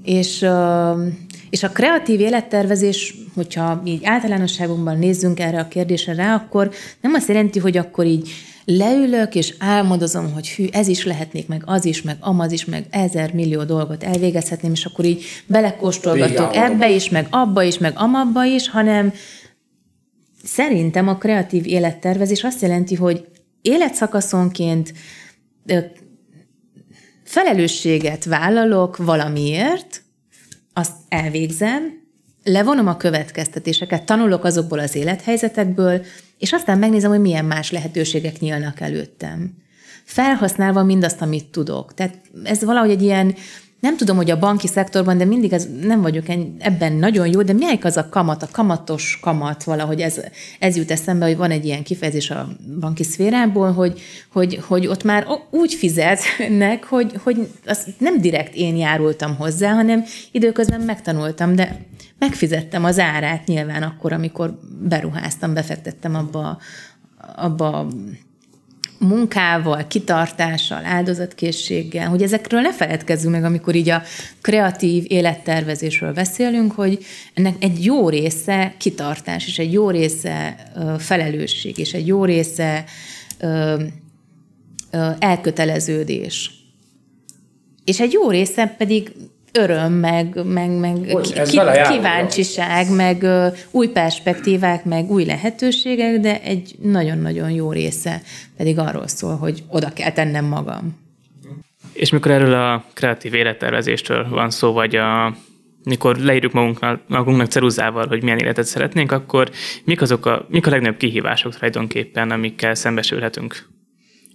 És, 0.04 0.46
és 1.50 1.64
a 1.64 1.70
kreatív 1.70 2.20
élettervezés, 2.20 3.16
hogyha 3.36 3.82
így 3.86 4.04
általánosságunkban 4.04 4.98
nézzünk 4.98 5.40
erre 5.40 5.60
a 5.60 5.68
kérdésre 5.68 6.14
rá, 6.14 6.36
akkor 6.36 6.72
nem 7.02 7.14
azt 7.14 7.28
jelenti, 7.28 7.60
hogy 7.60 7.78
akkor 7.78 8.06
így 8.06 8.30
leülök, 8.66 9.36
és 9.36 9.54
álmodozom, 9.60 10.34
hogy 10.34 10.50
hű, 10.50 10.66
ez 10.72 10.88
is 10.88 11.06
lehetnék, 11.06 11.48
meg 11.48 11.62
az 11.66 11.86
is, 11.86 12.02
meg 12.02 12.18
amaz 12.20 12.52
is, 12.52 12.66
meg 12.66 12.86
ezer 12.90 13.34
millió 13.34 13.64
dolgot 13.64 14.04
elvégezhetném, 14.04 14.72
és 14.72 14.86
akkor 14.86 15.06
így 15.06 15.24
belekóstolgatok 15.46 16.56
ebbe 16.56 16.90
is, 16.90 17.10
meg 17.10 17.28
abba 17.30 17.64
is, 17.64 17.78
meg 17.78 17.94
amabba 17.96 18.46
is, 18.46 18.70
hanem 18.70 19.14
Szerintem 20.44 21.08
a 21.08 21.18
kreatív 21.18 21.68
élettervezés 21.68 22.44
azt 22.44 22.62
jelenti, 22.62 22.96
hogy 22.96 23.28
életszakaszonként 23.62 24.94
felelősséget 27.24 28.26
vállalok 28.26 28.98
valamiért, 28.98 30.04
azt 30.74 30.94
elvégzem, 31.10 32.08
levonom 32.44 32.88
a 32.88 32.98
következtetéseket, 32.98 34.06
tanulok 34.06 34.44
azokból 34.44 34.80
az 34.80 34.96
élethelyzetekből, 34.96 36.06
és 36.38 36.54
aztán 36.54 36.80
megnézem, 36.80 37.10
hogy 37.10 37.20
milyen 37.20 37.46
más 37.46 37.72
lehetőségek 37.72 38.40
nyílnak 38.40 38.80
előttem. 38.80 39.58
Felhasználva 40.04 40.84
mindazt, 40.84 41.22
amit 41.22 41.46
tudok. 41.46 41.94
Tehát 41.94 42.16
ez 42.44 42.64
valahogy 42.64 42.90
egy 42.90 43.02
ilyen 43.02 43.36
nem 43.80 43.98
tudom, 43.98 44.16
hogy 44.16 44.32
a 44.32 44.40
banki 44.40 44.68
szektorban, 44.68 45.18
de 45.18 45.26
mindig 45.26 45.54
ez, 45.54 45.68
nem 45.82 46.02
vagyok 46.02 46.26
ebben 46.58 46.94
nagyon 46.94 47.28
jó, 47.28 47.42
de 47.42 47.54
melyik 47.54 47.86
az 47.86 47.98
a 47.98 48.10
kamat, 48.10 48.44
a 48.44 48.48
kamatos 48.52 49.20
kamat 49.22 49.64
valahogy 49.64 50.02
ez, 50.02 50.22
ez 50.60 50.76
jut 50.76 50.92
eszembe, 50.92 51.26
hogy 51.26 51.38
van 51.38 51.52
egy 51.52 51.66
ilyen 51.66 51.84
kifejezés 51.84 52.30
a 52.30 52.48
banki 52.80 53.04
szférából, 53.04 53.72
hogy, 53.72 54.02
hogy, 54.32 54.60
hogy 54.68 54.88
ott 54.88 55.04
már 55.04 55.28
úgy 55.50 55.74
fizetnek, 55.74 56.84
hogy, 56.84 57.14
hogy 57.24 57.50
az 57.66 57.88
nem 57.98 58.22
direkt 58.22 58.56
én 58.56 58.76
járultam 58.76 59.36
hozzá, 59.36 59.74
hanem 59.74 60.04
időközben 60.32 60.82
megtanultam, 60.82 61.56
de 61.56 61.86
megfizettem 62.20 62.84
az 62.84 63.00
árát 63.00 63.48
nyilván 63.48 63.84
akkor, 63.84 64.14
amikor 64.14 64.60
beruháztam, 64.82 65.54
befektettem 65.54 66.16
abba, 66.16 66.60
abba 67.36 67.88
munkával, 69.00 69.88
kitartással, 69.88 70.86
áldozatkészséggel, 70.86 72.08
hogy 72.08 72.22
ezekről 72.22 72.62
ne 72.62 72.74
feledkezzünk 72.74 73.34
meg, 73.34 73.44
amikor 73.44 73.76
így 73.76 73.90
a 73.90 74.02
kreatív 74.42 75.04
élettervezésről 75.08 76.14
beszélünk, 76.14 76.72
hogy 76.72 77.06
ennek 77.34 77.56
egy 77.60 77.86
jó 77.86 78.10
része 78.10 78.74
kitartás, 78.78 79.48
és 79.48 79.60
egy 79.60 79.74
jó 79.74 79.90
része 79.90 80.56
felelősség, 80.98 81.78
és 81.78 81.94
egy 81.94 82.08
jó 82.08 82.26
része 82.26 82.84
elköteleződés. 85.20 86.52
És 87.86 88.00
egy 88.00 88.12
jó 88.12 88.30
része 88.30 88.76
pedig 88.78 89.12
öröm, 89.54 89.94
meg, 89.94 90.46
meg, 90.46 90.70
meg 90.70 91.18
ki, 91.22 91.60
kíváncsiság, 91.90 92.96
meg 92.96 93.22
uh, 93.22 93.58
új 93.72 93.88
perspektívák, 93.88 94.86
meg 94.86 95.12
új 95.12 95.26
lehetőségek, 95.26 96.20
de 96.20 96.42
egy 96.42 96.76
nagyon-nagyon 96.82 97.52
jó 97.52 97.72
része 97.72 98.22
pedig 98.58 98.80
arról 98.80 99.08
szól, 99.08 99.36
hogy 99.36 99.64
oda 99.68 99.90
kell 99.94 100.12
tennem 100.12 100.46
magam. 100.46 100.98
És 101.94 102.10
mikor 102.10 102.32
erről 102.32 102.54
a 102.54 102.86
kreatív 102.94 103.34
élettervezéstől 103.34 104.30
van 104.30 104.50
szó, 104.50 104.72
vagy 104.72 104.96
a 104.96 105.36
mikor 105.84 106.18
leírjuk 106.18 106.52
magunknak, 106.52 107.02
magunknak 107.08 107.48
ceruzával, 107.48 108.08
hogy 108.08 108.24
milyen 108.24 108.38
életet 108.38 108.66
szeretnénk, 108.66 109.12
akkor 109.12 109.50
mik, 109.84 110.02
azok 110.02 110.26
a, 110.26 110.46
mik 110.50 110.68
a 110.68 110.70
legnagyobb 110.70 110.98
kihívások 110.98 111.56
tulajdonképpen, 111.56 112.32
amikkel 112.32 112.76
szembesülhetünk? 112.76 113.68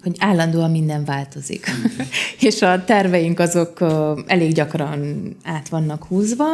Hogy 0.05 0.17
állandóan 0.19 0.71
minden 0.71 1.05
változik. 1.05 1.71
és 2.41 2.63
a 2.63 2.85
terveink 2.85 3.39
azok 3.39 3.85
elég 4.27 4.53
gyakran 4.53 5.29
át 5.45 5.69
vannak 5.69 6.05
húzva, 6.05 6.47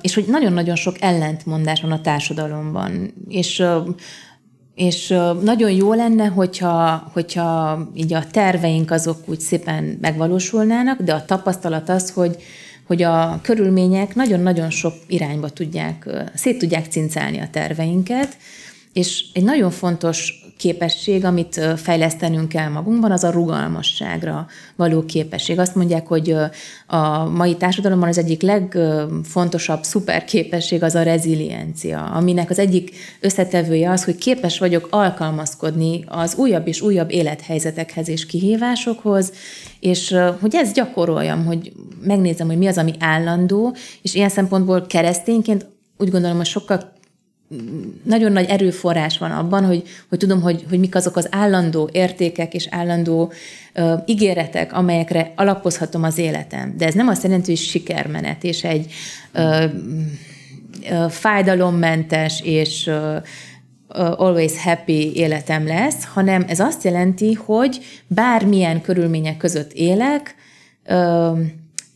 és 0.00 0.14
hogy 0.14 0.24
nagyon-nagyon 0.28 0.76
sok 0.76 0.96
ellentmondás 1.00 1.80
van 1.80 1.92
a 1.92 2.00
társadalomban. 2.00 3.14
És 3.28 3.64
és 4.78 5.08
nagyon 5.42 5.70
jó 5.70 5.92
lenne, 5.92 6.26
hogyha, 6.26 7.10
hogyha 7.12 7.78
így 7.94 8.14
a 8.14 8.26
terveink 8.30 8.90
azok 8.90 9.28
úgy 9.28 9.40
szépen 9.40 9.98
megvalósulnának, 10.00 11.02
de 11.02 11.14
a 11.14 11.24
tapasztalat 11.24 11.88
az, 11.88 12.10
hogy, 12.10 12.36
hogy 12.86 13.02
a 13.02 13.38
körülmények 13.42 14.14
nagyon-nagyon 14.14 14.70
sok 14.70 14.94
irányba 15.06 15.48
tudják, 15.48 16.08
szét 16.34 16.58
tudják 16.58 16.86
cincálni 16.86 17.38
a 17.38 17.48
terveinket, 17.50 18.36
és 18.92 19.24
egy 19.32 19.44
nagyon 19.44 19.70
fontos 19.70 20.44
képesség, 20.58 21.24
amit 21.24 21.60
fejlesztenünk 21.76 22.48
kell 22.48 22.68
magunkban, 22.68 23.10
az 23.10 23.24
a 23.24 23.30
rugalmasságra 23.30 24.46
való 24.76 25.04
képesség. 25.04 25.58
Azt 25.58 25.74
mondják, 25.74 26.06
hogy 26.06 26.34
a 26.86 27.24
mai 27.24 27.56
társadalomban 27.56 28.08
az 28.08 28.18
egyik 28.18 28.42
legfontosabb 28.42 29.82
szuper 29.82 30.24
képesség 30.24 30.82
az 30.82 30.94
a 30.94 31.02
reziliencia, 31.02 32.04
aminek 32.04 32.50
az 32.50 32.58
egyik 32.58 32.90
összetevője 33.20 33.90
az, 33.90 34.04
hogy 34.04 34.16
képes 34.16 34.58
vagyok 34.58 34.88
alkalmazkodni 34.90 36.04
az 36.06 36.34
újabb 36.34 36.66
és 36.66 36.80
újabb 36.80 37.10
élethelyzetekhez 37.10 38.08
és 38.08 38.26
kihívásokhoz, 38.26 39.32
és 39.80 40.16
hogy 40.40 40.54
ezt 40.54 40.74
gyakoroljam, 40.74 41.44
hogy 41.44 41.72
megnézem, 42.02 42.46
hogy 42.46 42.58
mi 42.58 42.66
az, 42.66 42.78
ami 42.78 42.92
állandó, 42.98 43.76
és 44.02 44.14
ilyen 44.14 44.28
szempontból 44.28 44.86
keresztényként 44.86 45.66
úgy 45.98 46.10
gondolom, 46.10 46.36
hogy 46.36 46.46
sokkal 46.46 46.96
nagyon 48.02 48.32
nagy 48.32 48.48
erőforrás 48.48 49.18
van 49.18 49.30
abban, 49.30 49.64
hogy, 49.64 49.82
hogy 50.08 50.18
tudom, 50.18 50.40
hogy, 50.40 50.64
hogy 50.68 50.78
mik 50.78 50.94
azok 50.94 51.16
az 51.16 51.28
állandó 51.30 51.88
értékek 51.92 52.54
és 52.54 52.66
állandó 52.70 53.32
uh, 53.74 53.92
ígéretek, 54.06 54.72
amelyekre 54.72 55.32
alapozhatom 55.36 56.02
az 56.02 56.18
életem. 56.18 56.74
De 56.76 56.86
ez 56.86 56.94
nem 56.94 57.08
azt 57.08 57.22
jelenti, 57.22 57.50
hogy 57.50 57.60
sikermenet, 57.60 58.44
és 58.44 58.64
egy 58.64 58.92
uh, 59.34 59.64
uh, 60.90 61.10
fájdalommentes 61.10 62.40
és 62.44 62.86
uh, 62.86 64.20
always 64.20 64.62
happy 64.62 65.16
életem 65.16 65.66
lesz, 65.66 66.04
hanem 66.04 66.44
ez 66.48 66.60
azt 66.60 66.84
jelenti, 66.84 67.32
hogy 67.32 67.78
bármilyen 68.06 68.80
körülmények 68.80 69.36
között 69.36 69.72
élek, 69.72 70.34
uh, 70.88 71.38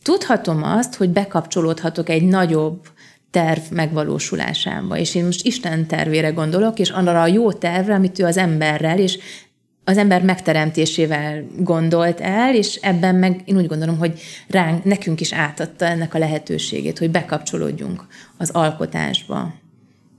tudhatom 0.03 0.63
azt, 0.63 0.95
hogy 0.95 1.09
bekapcsolódhatok 1.09 2.09
egy 2.09 2.23
nagyobb 2.23 2.87
terv 3.33 3.61
megvalósulásába. 3.71 4.97
És 4.97 5.15
én 5.15 5.25
most 5.25 5.45
Isten 5.45 5.87
tervére 5.87 6.29
gondolok, 6.29 6.79
és 6.79 6.89
arra 6.89 7.21
a 7.21 7.27
jó 7.27 7.51
tervre, 7.51 7.93
amit 7.93 8.19
ő 8.19 8.25
az 8.25 8.37
emberrel, 8.37 8.99
és 8.99 9.17
az 9.83 9.97
ember 9.97 10.23
megteremtésével 10.23 11.43
gondolt 11.57 12.19
el, 12.19 12.55
és 12.55 12.75
ebben 12.75 13.15
meg 13.15 13.41
én 13.45 13.57
úgy 13.57 13.67
gondolom, 13.67 13.97
hogy 13.97 14.19
ránk, 14.47 14.83
nekünk 14.83 15.21
is 15.21 15.33
átadta 15.33 15.85
ennek 15.85 16.13
a 16.13 16.17
lehetőségét, 16.17 16.99
hogy 16.99 17.11
bekapcsolódjunk 17.11 18.07
az 18.37 18.49
alkotásba. 18.49 19.53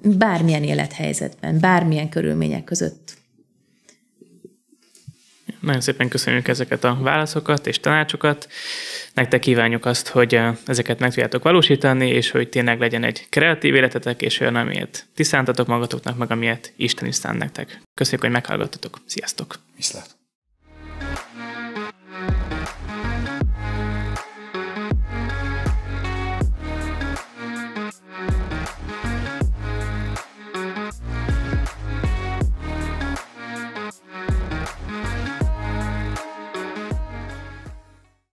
Bármilyen 0.03 0.63
élethelyzetben, 0.63 1.61
bármilyen 1.61 2.09
körülmények 2.09 2.65
között. 2.65 3.17
Nagyon 5.65 5.81
szépen 5.81 6.09
köszönjük 6.09 6.49
ezeket 6.49 6.85
a 6.85 6.99
válaszokat 7.01 7.67
és 7.67 7.81
tanácsokat. 7.81 8.49
Nektek 9.15 9.41
kívánjuk 9.41 9.87
azt, 9.87 10.09
hogy 10.09 10.41
ezeket 10.67 10.99
meg 10.99 11.09
tudjátok 11.09 11.43
valósítani, 11.43 12.09
és 12.09 12.31
hogy 12.31 12.49
tényleg 12.49 12.81
legyen 12.81 13.05
egy 13.05 13.27
kreatív 13.29 13.75
életetek, 13.75 14.23
és 14.23 14.41
olyan, 14.41 14.57
amilyet 14.57 15.07
ti 15.15 15.23
szántatok 15.23 15.67
magatoknak, 15.67 16.17
meg 16.17 16.31
amilyet 16.31 16.73
Isten 16.77 17.09
is 17.09 17.15
szán 17.15 17.37
nektek. 17.37 17.81
Köszönjük, 17.95 18.23
hogy 18.23 18.31
meghallgattatok. 18.31 19.01
Sziasztok! 19.07 19.55
Viszlát! 19.77 20.14